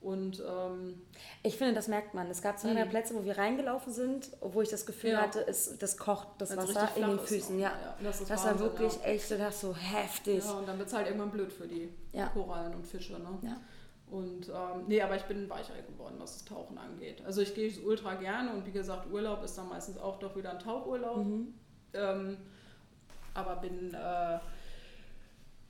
Und 0.05 0.39
ähm, 0.47 1.01
ich 1.41 1.57
finde, 1.57 1.73
das 1.73 1.87
merkt 1.87 2.13
man. 2.13 2.29
Es 2.29 2.43
gab 2.43 2.59
zwei, 2.59 2.75
drei 2.75 2.85
mhm. 2.85 2.89
Plätze, 2.89 3.15
wo 3.15 3.25
wir 3.25 3.39
reingelaufen 3.39 3.91
sind, 3.91 4.29
wo 4.39 4.61
ich 4.61 4.69
das 4.69 4.85
Gefühl 4.85 5.13
ja. 5.13 5.21
hatte, 5.21 5.43
es, 5.47 5.79
das 5.79 5.97
kocht 5.97 6.27
das 6.37 6.51
Wenn's 6.51 6.75
Wasser 6.75 6.89
in 6.95 7.07
den 7.07 7.19
Füßen. 7.19 7.57
Ja. 7.57 7.69
ja. 7.69 7.95
das, 8.03 8.19
das 8.19 8.29
Wahnsinn, 8.29 8.51
war 8.51 8.59
wirklich 8.59 8.93
ja. 8.97 9.05
echt 9.05 9.31
das 9.31 9.61
so 9.61 9.75
heftig. 9.75 10.45
Ja, 10.45 10.51
und 10.51 10.67
dann 10.67 10.77
wird 10.77 10.89
es 10.89 10.93
halt 10.93 11.07
irgendwann 11.07 11.31
blöd 11.31 11.51
für 11.51 11.67
die 11.67 11.89
Korallen 12.33 12.75
und 12.75 12.85
Fische. 12.85 13.13
Ne? 13.13 13.39
Ja. 13.41 13.57
Und 14.11 14.47
ähm, 14.49 14.83
nee, 14.85 15.01
aber 15.01 15.15
ich 15.15 15.23
bin 15.23 15.49
weicher 15.49 15.73
geworden, 15.87 16.17
was 16.19 16.33
das 16.33 16.45
Tauchen 16.45 16.77
angeht. 16.77 17.23
Also 17.25 17.41
ich 17.41 17.55
gehe 17.55 17.73
ultra 17.83 18.13
gerne 18.13 18.53
und 18.53 18.63
wie 18.67 18.71
gesagt, 18.71 19.11
Urlaub 19.11 19.43
ist 19.43 19.57
dann 19.57 19.69
meistens 19.69 19.97
auch 19.97 20.19
doch 20.19 20.35
wieder 20.35 20.51
ein 20.51 20.59
Tauchurlaub. 20.59 21.25
Mhm. 21.25 21.53
Ähm, 21.93 22.37
aber 23.33 23.55
bin 23.55 23.91
äh, 23.91 24.39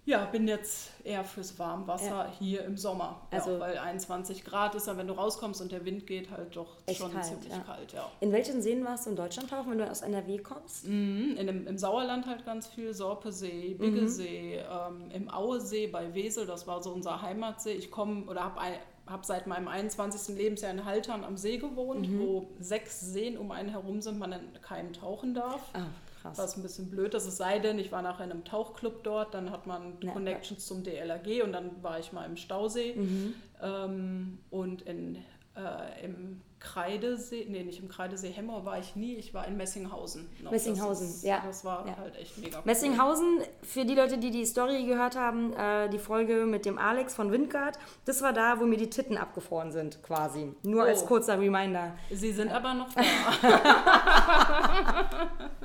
Ja, 0.08 0.26
bin 0.26 0.48
jetzt 0.48 0.92
eher 1.04 1.24
fürs 1.24 1.58
Warmwasser 1.58 2.26
Ja. 2.26 2.32
hier 2.38 2.64
im 2.64 2.78
Sommer. 2.78 3.22
Also- 3.32 3.54
ja, 3.54 3.60
weil 3.60 3.78
21 3.80 4.46
Grad 4.46 4.76
ist 4.76 4.88
dann, 4.88 4.98
wenn 5.00 5.08
du 5.08 5.14
rauskommst 5.14 5.62
und 5.62 5.72
der 5.72 5.84
Wind 5.84 6.06
geht, 6.06 6.30
halt 6.30 6.56
doch 6.56 6.78
schon 6.94 7.12
kalt, 7.12 7.26
ziemlich 7.26 7.50
ja. 7.50 7.60
kalt, 7.60 7.92
ja. 7.94 8.10
In 8.20 8.32
welchen 8.32 8.62
Seen 8.62 8.86
warst 8.86 9.08
du 9.08 9.10
in 9.12 9.16
Deutschland 9.16 9.50
tauchen, 9.50 9.72
wenn 9.72 9.80
du 9.80 9.90
aus 9.90 10.02
NRW 10.02 10.38
kommst? 10.38 10.88
Mhm, 10.88 11.36
in 11.38 11.48
dem, 11.48 11.66
Im 11.68 11.78
Sauerland 11.80 12.28
halt 12.28 12.46
ganz 12.46 12.68
viel, 12.68 12.94
Sorpesee, 12.94 13.74
Biggesee, 13.74 14.60
ähm, 14.60 15.10
im 15.12 15.30
Auesee 15.30 15.88
bei 15.88 16.14
Wesel, 16.14 16.46
das 16.46 16.68
war 16.68 16.84
so 16.84 16.92
unser 16.92 17.24
Heimatsee. 17.24 17.74
Ich 17.74 17.90
komme 17.90 18.26
oder 18.26 18.44
habe 18.44 18.60
hab 19.08 19.26
seit 19.26 19.48
meinem 19.48 19.68
21. 19.68 20.36
Lebensjahr 20.36 20.72
in 20.72 20.86
Haltern 20.86 21.24
am 21.24 21.38
See 21.38 21.58
gewohnt, 21.58 22.08
wo 22.20 22.48
sechs 22.60 23.00
Seen 23.02 23.38
um 23.38 23.52
einen 23.52 23.70
herum 23.70 24.02
sind, 24.02 24.20
man 24.20 24.32
in 24.34 24.62
keinem 24.62 24.94
tauchen 24.94 25.34
darf. 25.34 25.62
Ah, 25.74 25.86
krass. 26.26 26.38
Was 26.38 26.58
ein 26.58 26.64
bisschen 26.64 26.90
blöd 26.90 27.14
ist, 27.14 27.26
es 27.26 27.38
sei 27.38 27.60
denn, 27.60 27.80
ich 27.80 27.92
war 27.92 28.02
nachher 28.02 28.26
in 28.26 28.32
einem 28.32 28.44
Tauchclub 28.46 29.04
dort, 29.04 29.34
dann 29.34 29.52
hat 29.52 29.68
man 29.68 29.98
Ja, 30.02 30.12
Connections 30.12 30.66
zum 30.66 30.84
DLRG 30.84 31.44
und 31.44 31.52
dann 31.54 31.84
war 31.84 32.00
ich 32.00 32.12
mal 32.14 32.26
im 32.26 32.38
Stausee 32.38 32.94
Mhm. 32.96 33.34
ähm, 33.62 34.40
und 34.50 34.82
in, 34.84 35.16
äh, 35.56 36.04
im 36.06 36.42
Kreidesee, 36.58 37.46
nee, 37.48 37.64
nicht 37.64 37.80
im 37.80 37.90
Kreidesee, 37.90 38.30
Hemmer 38.30 38.66
war 38.66 38.80
ich 38.80 38.96
nie, 38.96 39.14
ich 39.16 39.36
war 39.36 39.48
in 39.48 39.56
Messinghausen. 39.56 40.28
noch. 40.42 40.50
Messinghausen, 40.52 41.06
das 41.06 41.16
ist, 41.18 41.24
ja. 41.24 41.44
Das 41.46 41.64
war 41.64 41.86
Ja. 41.86 41.96
halt 41.98 42.16
echt 42.16 42.40
mega 42.40 42.58
cool. 42.58 42.64
Messinghausen, 42.66 43.42
für 43.62 43.86
die 43.86 43.94
Leute, 43.94 44.18
die 44.18 44.32
die 44.32 44.46
Story 44.46 44.84
gehört 44.84 45.16
haben, 45.16 45.54
äh, 45.54 45.90
die 45.90 46.00
Folge 46.00 46.48
mit 46.48 46.66
dem 46.66 46.80
Alex 46.80 47.14
von 47.14 47.32
Windgard, 47.32 47.78
das 48.06 48.24
war 48.24 48.34
da, 48.34 48.60
wo 48.60 48.66
mir 48.66 48.78
die 48.78 48.90
Titten 48.90 49.16
abgefroren 49.16 49.72
sind, 49.72 50.02
quasi. 50.02 50.54
Nur 50.64 50.84
Oh. 50.84 50.88
als 50.88 51.06
kurzer 51.06 51.40
Reminder. 51.40 51.96
Sie 52.12 52.32
sind 52.32 52.52
aber 52.52 52.74
noch 52.74 52.88
da. 52.96 53.02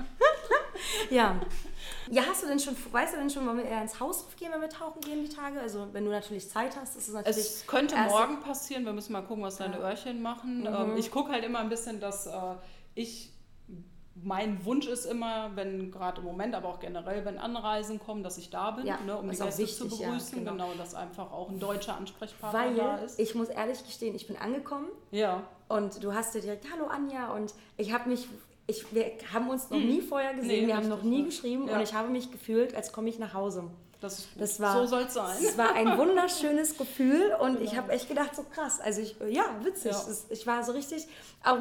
Ja. 1.08 1.40
Ja, 2.10 2.22
hast 2.28 2.42
du 2.42 2.46
denn 2.48 2.58
schon, 2.58 2.76
weißt 2.92 3.14
du 3.14 3.18
denn 3.18 3.30
schon, 3.30 3.46
wollen 3.46 3.58
wir 3.58 3.64
eher 3.64 3.80
ins 3.82 3.98
Haus 4.00 4.26
gehen, 4.36 4.50
wenn 4.52 4.60
wir 4.60 4.68
tauchen 4.68 5.00
gehen 5.00 5.24
die 5.24 5.28
Tage? 5.34 5.60
Also, 5.60 5.88
wenn 5.92 6.04
du 6.04 6.10
natürlich 6.10 6.48
Zeit 6.50 6.76
hast, 6.76 6.96
ist 6.96 7.08
es 7.08 7.14
natürlich. 7.14 7.38
Es 7.38 7.66
könnte 7.66 7.96
morgen 7.96 8.40
passieren, 8.40 8.84
wir 8.84 8.92
müssen 8.92 9.12
mal 9.12 9.22
gucken, 9.22 9.42
was 9.44 9.56
deine 9.56 9.78
Öhrchen 9.78 10.20
machen. 10.20 10.60
Mhm. 10.60 10.66
Ähm, 10.66 10.96
ich 10.96 11.10
gucke 11.10 11.32
halt 11.32 11.44
immer 11.44 11.60
ein 11.60 11.68
bisschen, 11.68 12.00
dass 12.00 12.26
äh, 12.26 12.32
ich, 12.94 13.32
mein 14.22 14.64
Wunsch 14.64 14.86
ist 14.86 15.06
immer, 15.06 15.52
wenn 15.54 15.90
gerade 15.90 16.20
im 16.20 16.26
Moment, 16.26 16.54
aber 16.54 16.68
auch 16.68 16.80
generell, 16.80 17.24
wenn 17.24 17.38
Anreisen 17.38 17.98
kommen, 18.00 18.22
dass 18.22 18.36
ich 18.38 18.50
da 18.50 18.72
bin, 18.72 18.86
Ja, 18.86 18.98
ne, 19.06 19.16
um 19.16 19.30
die 19.30 19.36
Gäste 19.36 19.50
zu 19.66 19.84
wichtig, 19.84 20.00
ja, 20.00 20.08
begrüßen. 20.08 20.38
genau. 20.38 20.52
genau. 20.52 20.68
dass 20.76 20.94
einfach 20.94 21.32
auch 21.32 21.48
ein 21.48 21.58
deutscher 21.60 21.96
Ansprechpartner 21.96 22.74
da 22.74 22.96
Weil, 22.98 23.04
ist. 23.04 23.18
ich 23.18 23.34
muss 23.34 23.48
ehrlich 23.48 23.82
gestehen, 23.84 24.14
ich 24.14 24.26
bin 24.26 24.36
angekommen 24.36 24.88
ja, 25.10 25.42
und 25.68 26.02
du 26.02 26.12
hast 26.12 26.34
ja 26.34 26.40
direkt, 26.40 26.66
hallo 26.72 26.86
Anja, 26.86 27.32
und 27.32 27.54
ich 27.76 27.92
habe 27.92 28.08
mich, 28.10 28.28
ich, 28.70 28.94
wir 28.94 29.12
haben 29.32 29.48
uns 29.50 29.68
noch 29.70 29.78
nie 29.78 30.00
vorher 30.00 30.34
gesehen, 30.34 30.50
Hm. 30.50 30.60
Nee, 30.62 30.66
wir 30.68 30.76
haben 30.76 30.88
noch 30.88 31.02
nie 31.02 31.18
ne? 31.22 31.24
geschrieben 31.26 31.68
Ja. 31.68 31.74
und 31.76 31.80
ich 31.82 31.92
habe 31.94 32.08
mich 32.08 32.30
gefühlt, 32.30 32.74
als 32.74 32.92
komme 32.92 33.08
ich 33.10 33.18
nach 33.18 33.34
Hause. 33.34 33.64
das. 34.00 34.28
Das 34.38 34.58
war, 34.60 34.78
so 34.80 34.86
soll 34.86 35.02
es 35.02 35.12
sein. 35.12 35.36
Es 35.44 35.58
war 35.58 35.74
ein 35.74 35.98
wunderschönes 35.98 36.78
Gefühl 36.78 37.34
und 37.38 37.60
ich 37.60 37.70
Genau. 37.72 37.82
habe 37.82 37.92
echt 37.92 38.08
gedacht, 38.08 38.34
so 38.34 38.44
krass. 38.44 38.80
Also 38.80 39.02
ich, 39.02 39.14
ja, 39.28 39.44
witzig. 39.62 39.92
Ja. 39.92 39.98
Das, 39.98 40.24
ich 40.30 40.46
war 40.46 40.64
so 40.64 40.72
richtig 40.72 41.06
auch 41.44 41.58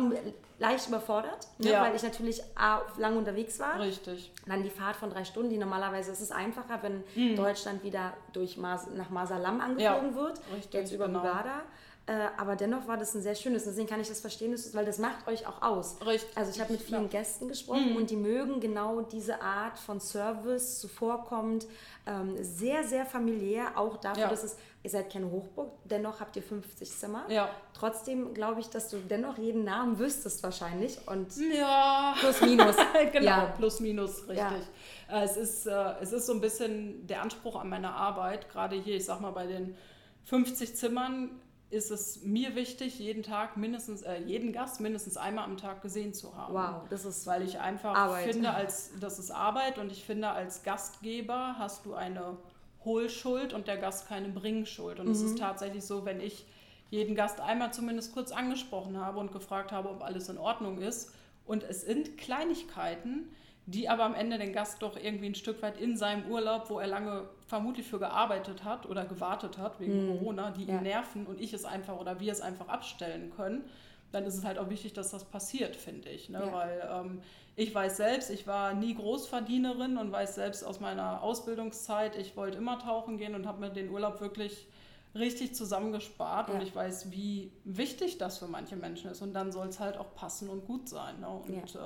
leicht 0.58 0.88
überfordert, 0.88 1.48
ne, 1.58 1.72
Ja. 1.72 1.82
weil 1.84 1.96
ich 1.98 2.04
natürlich 2.04 2.42
A, 2.56 2.80
lange 2.98 3.18
unterwegs 3.18 3.60
war. 3.60 3.80
Richtig. 3.82 4.32
Dann 4.46 4.64
die 4.64 4.70
Fahrt 4.70 4.96
von 4.96 5.10
drei 5.10 5.26
Stunden, 5.26 5.50
die 5.50 5.58
normalerweise 5.58 6.12
ist 6.14 6.22
es 6.22 6.32
einfacher, 6.32 6.80
wenn 6.82 7.36
Deutschland 7.36 7.84
wieder 7.84 8.14
durch 8.32 8.56
Mas 8.56 8.88
nach 8.96 9.10
Masalam 9.10 9.60
angeflogen 9.60 10.16
wird, 10.16 10.38
Mhm. 10.48 10.56
richtig, 10.56 10.74
jetzt 10.74 10.92
über 10.94 11.08
genau. 11.08 11.20
Bugada. 11.20 11.64
Äh, 12.10 12.30
aber 12.38 12.56
dennoch 12.56 12.88
war 12.88 12.98
das 12.98 13.14
ein 13.14 13.22
sehr 13.22 13.36
schönes, 13.36 13.66
deswegen 13.66 13.86
kann 13.88 14.00
ich 14.02 14.08
das 14.10 14.20
verstehen, 14.20 14.56
weil 14.74 14.84
das 14.84 14.98
macht 14.98 15.28
euch 15.28 15.46
auch 15.46 15.62
aus. 15.62 15.98
Richtig, 16.04 16.36
Also 16.36 16.50
ich 16.50 16.60
habe 16.60 16.72
mit 16.72 16.82
vielen 16.82 17.04
ja. 17.04 17.08
Gästen 17.10 17.48
gesprochen 17.48 17.96
und 17.96 18.10
die 18.10 18.16
mögen 18.16 18.60
genau 18.60 19.02
diese 19.02 19.44
Art 19.44 19.78
von 19.78 20.00
Service, 20.00 20.80
zuvorkommend, 20.80 21.68
ähm, 22.08 22.36
sehr, 22.42 22.84
sehr 22.84 23.06
familiär, 23.06 23.78
auch 23.78 23.98
dafür, 23.98 24.24
Ja. 24.24 24.30
dass 24.30 24.44
es, 24.44 24.58
ihr 24.82 24.90
seid 24.90 25.14
keine 25.14 25.30
Hochburg, 25.30 25.70
dennoch 25.84 26.20
habt 26.20 26.36
ihr 26.36 26.42
50 26.42 26.90
Zimmer. 26.90 27.26
Ja. 27.30 27.48
Trotzdem 27.76 28.34
glaube 28.34 28.62
ich, 28.62 28.70
dass 28.72 28.90
du 28.90 28.98
dennoch 28.98 29.38
jeden 29.38 29.64
Namen 29.64 30.00
wüsstest 30.00 30.42
wahrscheinlich 30.42 30.98
und 31.06 31.28
Ja. 31.54 32.16
plus 32.20 32.42
minus. 32.42 32.76
genau, 33.14 33.24
Ja. 33.26 33.54
plus 33.56 33.82
minus, 33.82 34.28
richtig. 34.28 34.64
Äh, 35.12 35.26
Es, 35.26 35.38
ist, 35.38 35.68
äh, 35.68 35.94
es 36.02 36.12
ist 36.12 36.26
so 36.26 36.34
ein 36.34 36.42
bisschen 36.42 37.06
der 37.06 37.22
Anspruch 37.22 37.60
an 37.60 37.70
meine 37.70 37.92
Arbeit, 37.94 38.50
gerade 38.50 38.78
hier, 38.78 38.96
ich 38.96 39.06
sag 39.06 39.22
mal, 39.22 39.30
bei 39.32 39.46
den 39.46 39.76
50 40.24 40.76
Zimmern 40.76 41.40
ist 41.72 41.92
es 41.92 42.24
mir 42.24 42.56
wichtig, 42.56 42.98
jeden 43.00 43.22
Tag 43.22 43.56
mindestens, 43.58 44.02
äh, 44.02 44.18
jeden 44.22 44.54
Gast 44.54 44.82
mindestens 44.82 45.18
einmal 45.18 45.44
am 45.46 45.58
Tag 45.58 45.82
gesehen 45.84 46.14
zu 46.14 46.36
haben. 46.36 46.54
Wow, 46.54 46.88
das 46.90 47.06
ist 47.06 47.28
Weil 47.28 47.44
ich 47.44 47.60
einfach 47.60 47.96
Arbeit. 47.96 48.24
finde, 48.32 48.50
als 48.54 48.92
das 49.00 49.20
ist 49.20 49.30
Arbeit 49.32 49.78
und 49.78 49.92
ich 49.92 50.04
finde, 50.04 50.30
als 50.30 50.64
Gastgeber 50.64 51.56
hast 51.60 51.86
du 51.86 51.94
eine 51.94 52.38
Hohlschuld 52.86 53.54
und 53.54 53.68
der 53.68 53.78
Gast 53.78 54.08
keine 54.08 54.30
Bringschuld. 54.30 55.00
Und 55.00 55.10
es 55.10 55.20
Mhm. 55.20 55.26
ist 55.28 55.38
tatsächlich 55.38 55.84
so, 55.84 56.06
wenn 56.06 56.20
ich 56.22 56.46
jeden 56.90 57.14
Gast 57.14 57.40
einmal 57.40 57.72
zumindest 57.72 58.14
kurz 58.14 58.32
angesprochen 58.32 58.98
habe 59.00 59.20
und 59.20 59.32
gefragt 59.32 59.72
habe, 59.72 59.90
ob 59.90 60.02
alles 60.02 60.28
in 60.30 60.38
Ordnung 60.40 60.80
ist. 60.82 61.12
Und 61.46 61.64
es 61.64 61.82
sind 61.82 62.18
Kleinigkeiten, 62.18 63.30
die 63.68 63.90
aber 63.90 64.04
am 64.06 64.16
Ende 64.16 64.40
den 64.40 64.54
Gast 64.54 64.82
doch 64.82 64.98
irgendwie 64.98 65.28
ein 65.28 65.36
Stück 65.36 65.62
weit 65.62 65.78
in 65.80 65.98
seinem 65.98 66.32
Urlaub, 66.32 66.70
wo 66.72 66.80
er 66.80 66.88
lange 66.88 67.30
vermutlich 67.50 67.88
für 67.88 68.00
gearbeitet 68.00 68.64
hat 68.64 68.86
oder 68.86 69.04
gewartet 69.06 69.58
hat 69.58 69.80
wegen 69.80 70.08
Corona, 70.20 70.52
die 70.52 70.64
Mhm. 70.64 70.70
Ja. 70.70 70.76
ihn 70.78 70.84
nerven 70.84 71.26
und 71.26 71.42
ich 71.42 71.52
es 71.52 71.66
einfach 71.66 72.00
oder 72.00 72.20
wir 72.22 72.32
es 72.32 72.40
einfach 72.42 72.70
abstellen 72.70 73.32
können, 73.36 73.66
dann 74.12 74.24
ist 74.26 74.38
es 74.38 74.46
halt 74.46 74.58
auch 74.58 74.70
wichtig, 74.70 74.94
dass 74.94 75.12
das 75.12 75.26
passiert, 75.26 75.76
finde 75.76 76.10
ich. 76.10 76.30
Ne? 76.30 76.40
Ja. 76.46 76.54
Weil 76.54 76.90
ähm, 76.92 77.22
ich 77.56 77.74
weiß 77.76 77.98
selbst, 77.98 78.30
ich 78.30 78.48
war 78.48 78.74
nie 78.74 78.94
Großverdienerin 78.96 79.98
und 79.98 80.12
weiß 80.12 80.36
selbst 80.36 80.64
aus 80.64 80.80
meiner 80.80 81.22
Ausbildungszeit, 81.22 82.16
ich 82.16 82.38
wollte 82.38 82.58
immer 82.58 82.80
tauchen 82.80 83.18
gehen 83.18 83.36
und 83.36 83.46
habe 83.46 83.60
mir 83.60 83.70
den 83.70 83.90
Urlaub 83.90 84.22
wirklich 84.22 84.68
richtig 85.16 85.56
zusammengespart 85.56 86.50
und 86.50 86.58
Ja. 86.58 86.62
ich 86.62 86.76
weiß, 86.76 87.12
wie 87.12 87.52
wichtig 87.66 88.20
das 88.20 88.38
für 88.38 88.48
manche 88.48 88.76
Menschen 88.76 89.10
ist 89.10 89.22
und 89.24 89.34
dann 89.34 89.52
soll 89.52 89.68
es 89.68 89.80
halt 89.80 89.98
auch 89.98 90.14
passen 90.16 90.50
und 90.50 90.66
gut 90.66 90.88
sein. 90.88 91.20
Ne? 91.20 91.28
Und. 91.30 91.76
Äh, 91.76 91.80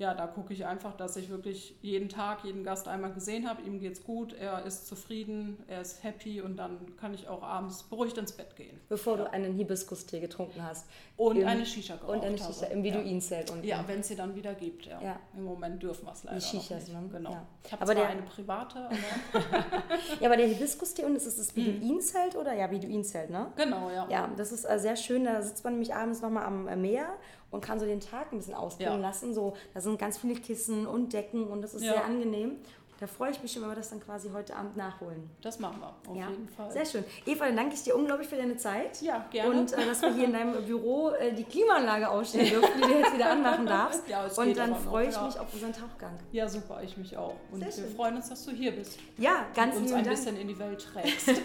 ja, 0.00 0.14
da 0.14 0.26
gucke 0.26 0.52
ich 0.52 0.66
einfach, 0.66 0.96
dass 0.96 1.14
ich 1.16 1.28
wirklich 1.30 1.76
jeden 1.82 2.08
Tag 2.08 2.42
jeden 2.44 2.64
Gast 2.64 2.88
einmal 2.88 3.12
gesehen 3.12 3.48
habe, 3.48 3.62
ihm 3.62 3.78
geht's 3.78 4.02
gut, 4.02 4.32
er 4.32 4.64
ist 4.64 4.86
zufrieden, 4.88 5.62
er 5.68 5.80
ist 5.82 6.02
happy 6.02 6.40
und 6.40 6.56
dann 6.56 6.96
kann 6.96 7.14
ich 7.14 7.28
auch 7.28 7.42
abends 7.42 7.84
beruhigt 7.84 8.18
ins 8.18 8.32
Bett 8.32 8.56
gehen. 8.56 8.80
bevor 8.88 9.18
du 9.18 9.30
einen 9.30 9.54
Hibiskus-Tee 9.54 10.20
getrunken 10.20 10.62
hast. 10.64 10.86
Und 11.16 11.36
Im- 11.36 11.46
eine 11.46 11.64
Shisha 11.66 11.96
geraucht 11.96 12.16
Und 12.16 12.24
eine 12.24 12.40
habe. 12.40 12.52
Shisha 12.52 12.66
im 12.66 12.82
Beduinenzelt. 12.82 13.50
unten. 13.50 13.64
Ja, 13.66 13.84
wenn 13.86 14.00
es 14.00 14.08
sie 14.08 14.16
dann 14.16 14.34
wieder 14.34 14.54
gibt, 14.54 14.86
ja. 14.86 15.00
Ja. 15.02 15.20
Im 15.36 15.44
Moment 15.44 15.82
dürfen 15.82 16.06
wir 16.06 16.12
es 16.12 16.24
leider 16.24 16.38
Die 16.38 16.44
Shishas, 16.44 16.88
noch 16.88 17.00
nicht. 17.00 17.12
ne? 17.12 17.18
Genau. 17.18 17.30
Ja. 17.32 17.46
Ich 17.64 17.72
habe 17.72 17.84
zwar 17.84 17.94
der- 17.94 18.08
eine 18.08 18.22
private, 18.22 18.78
aber 18.86 18.96
Ja, 20.20 20.26
aber 20.28 20.36
der 20.36 20.46
Hibiskus-Tee 20.46 21.04
und 21.04 21.14
ist 21.16 21.26
es 21.26 21.36
das 21.36 21.52
Beduinenzelt 21.52 22.36
oder? 22.36 22.54
Ja, 22.54 22.66
Beduinenzelt, 22.66 23.30
ne? 23.30 23.52
genau, 23.56 23.90
ja. 23.90 24.06
Ja, 24.08 24.30
das 24.36 24.50
ist 24.52 24.64
äh, 24.64 24.78
sehr 24.78 24.96
schön. 24.96 25.24
Da 25.24 25.42
sitzt 25.42 25.62
man 25.64 25.74
nämlich 25.74 25.94
abends 25.94 26.22
nochmal 26.22 26.44
am 26.44 26.66
äh, 26.68 26.76
Meer 26.76 27.06
und 27.50 27.60
kann 27.64 27.78
so 27.80 27.86
den 27.86 28.00
Tag 28.00 28.32
ein 28.32 28.38
bisschen 28.38 28.54
ausklingen 28.54 29.00
Ja. 29.00 29.08
lassen. 29.08 29.34
So, 29.34 29.54
da 29.74 29.80
sind 29.80 29.98
ganz 29.98 30.18
viele 30.18 30.34
Kissen 30.34 30.86
und 30.86 31.12
Decken 31.12 31.44
und 31.48 31.62
das 31.62 31.74
ist 31.74 31.82
Ja. 31.84 31.92
sehr 31.94 32.04
angenehm. 32.04 32.56
Da 32.98 33.06
freue 33.06 33.30
ich 33.30 33.42
mich 33.42 33.50
schon, 33.50 33.62
wenn 33.62 33.70
wir 33.70 33.76
das 33.76 33.88
dann 33.88 33.98
quasi 34.04 34.28
heute 34.30 34.54
Abend 34.54 34.76
nachholen. 34.76 35.30
Das 35.40 35.58
machen 35.58 35.80
wir, 35.80 35.86
auf 36.10 36.14
ja, 36.14 36.28
jeden 36.28 36.46
Fall. 36.50 36.70
sehr 36.70 36.84
schön. 36.84 37.02
Eva, 37.24 37.46
dann 37.46 37.56
danke 37.56 37.74
ich 37.74 37.82
dir 37.82 37.96
unglaublich 37.96 38.28
für 38.28 38.36
deine 38.36 38.58
Zeit. 38.58 39.00
Ja, 39.00 39.24
gerne. 39.30 39.58
Und 39.58 39.72
äh, 39.72 39.86
dass 39.86 40.02
wir 40.02 40.12
hier 40.12 40.26
in 40.26 40.34
deinem 40.34 40.62
Büro 40.66 41.08
äh, 41.08 41.32
die 41.32 41.44
Klimaanlage 41.44 42.10
ausstellen 42.10 42.50
dürfen, 42.50 42.68
die 42.76 42.82
du 42.82 42.98
jetzt 42.98 43.14
wieder 43.14 43.30
anmachen 43.30 43.64
darfst. 43.64 44.02
Ja, 44.06 44.26
es 44.26 44.36
und 44.36 44.54
dann 44.54 44.70
noch, 44.72 44.80
freue 44.80 45.08
ich 45.08 45.14
ja. 45.14 45.24
mich 45.24 45.40
auf 45.40 45.46
unseren 45.50 45.72
Tauchgang. 45.72 46.12
Ja, 46.30 46.46
super, 46.46 46.82
ich 46.84 46.94
mich 46.98 47.16
auch. 47.16 47.36
Und 47.50 47.60
Sehr 47.60 47.68
wir 47.68 47.72
schön. 47.72 47.96
freuen 47.96 48.16
uns, 48.16 48.28
dass 48.28 48.44
du 48.44 48.50
hier 48.50 48.72
bist. 48.72 48.98
Ja, 49.16 49.46
ganz 49.54 49.76
und 49.76 49.82
uns 49.84 49.92
ein 49.92 50.04
Dank. 50.04 50.16
bisschen 50.16 50.36
in 50.36 50.48
die 50.48 50.58
Welt 50.58 50.86
trägst. 50.92 51.24
Sehr, 51.26 51.36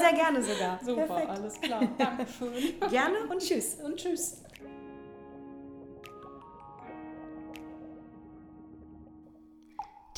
sehr 0.00 0.12
gerne 0.16 0.42
sogar. 0.42 0.80
super, 0.84 1.06
Perfekt. 1.06 1.30
alles 1.30 1.60
klar. 1.60 1.82
Dankeschön. 1.96 2.50
Gerne 2.90 3.18
und 3.30 3.38
tschüss. 3.38 3.76
Und 3.84 3.96
tschüss. 3.96 4.42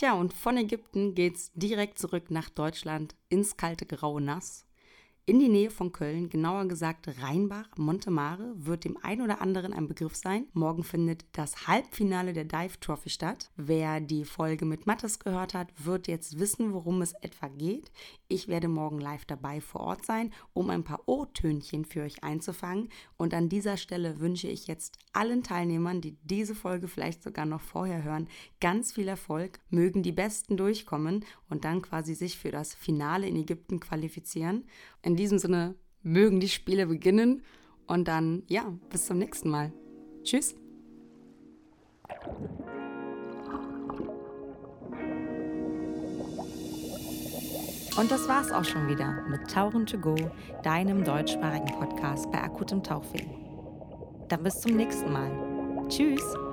Tja, 0.03 0.15
und 0.15 0.35
von 0.35 0.57
Ägypten 0.57 1.15
geht's 1.15 1.53
direkt 1.55 1.97
zurück 1.97 2.33
nach 2.33 2.49
Deutschland 2.49 3.15
ins 3.29 3.57
kalte 3.57 3.87
graue 3.87 4.21
Nass. 4.21 4.67
In 5.25 5.39
die 5.39 5.49
Nähe 5.49 5.71
von 5.71 5.93
Köln, 5.93 6.31
genauer 6.31 6.67
gesagt 6.67 7.07
Rheinbach, 7.23 7.69
Montemare, 7.77 8.55
wird 8.57 8.85
dem 8.85 8.99
ein 9.03 9.21
oder 9.21 9.41
anderen 9.41 9.73
ein 9.73 9.87
Begriff 9.87 10.17
sein. 10.17 10.49
Morgen 10.53 10.83
findet 10.83 11.25
das 11.31 11.69
Halbfinale 11.69 12.33
der 12.33 12.45
Dive 12.45 12.81
Trophy 12.81 13.09
statt. 13.09 13.53
Wer 13.55 14.01
die 14.01 14.25
Folge 14.25 14.65
mit 14.65 14.89
Mattes 14.89 15.21
gehört 15.21 15.55
hat, 15.55 15.69
wird 15.79 16.09
jetzt 16.09 16.41
wissen, 16.41 16.73
worum 16.73 17.03
es 17.03 17.13
etwa 17.13 17.47
geht. 17.47 17.93
Ich 18.27 18.49
werde 18.49 18.67
morgen 18.67 18.99
live 18.99 19.25
dabei 19.25 19.61
vor 19.61 19.83
Ort 19.83 20.05
sein, 20.05 20.33
um 20.55 20.71
ein 20.71 20.83
paar 20.83 21.03
O-Tönchen 21.07 21.85
für 21.85 22.03
euch 22.03 22.25
einzufangen. 22.25 22.89
Und 23.17 23.33
an 23.33 23.49
dieser 23.49 23.77
Stelle 23.77 24.19
wünsche 24.19 24.49
ich 24.49 24.67
jetzt 24.67 24.99
allen 25.13 25.45
Teilnehmern, 25.45 26.01
die 26.01 26.17
diese 26.25 26.57
Folge 26.57 26.89
vielleicht 26.89 27.23
sogar 27.23 27.47
noch 27.47 27.61
vorher 27.61 28.03
hören, 28.03 28.27
ganz 28.61 28.91
viel 28.91 29.07
Erfolg. 29.07 29.61
Mögen 29.71 30.03
die 30.03 30.11
Besten 30.11 30.57
durchkommen 30.57 31.25
und 31.49 31.65
dann 31.65 31.81
quasi 31.81 32.17
sich 32.17 32.39
für 32.39 32.51
das 32.51 32.75
Finale 32.75 33.29
in 33.29 33.37
Ägypten 33.37 33.79
qualifizieren. 33.79 34.65
In 35.03 35.12
diesem 35.16 35.38
Sinne 35.38 35.75
mögen 36.03 36.40
die 36.40 36.48
Spiele 36.48 36.87
beginnen 36.87 37.42
und 37.87 38.09
dann, 38.09 38.42
ja, 38.48 38.72
bis 38.90 39.07
zum 39.07 39.18
nächsten 39.18 39.51
Mal. 39.51 39.72
Tschüss. 40.22 40.55
Und 47.98 48.11
das 48.11 48.27
war's 48.27 48.51
auch 48.51 48.64
schon 48.64 48.88
wieder 48.88 49.22
mit 49.29 49.51
Tauchen 49.51 49.85
to 49.85 49.98
Go, 49.98 50.14
deinem 50.62 51.05
deutschsprachigen 51.05 51.79
Podcast 51.79 52.31
bei 52.31 52.42
akutem 52.42 52.83
Tauchweh. 52.83 53.27
Dann 54.29 54.42
bis 54.42 54.61
zum 54.61 54.77
nächsten 54.77 55.12
Mal. 55.12 55.31
Tschüss! 55.88 56.52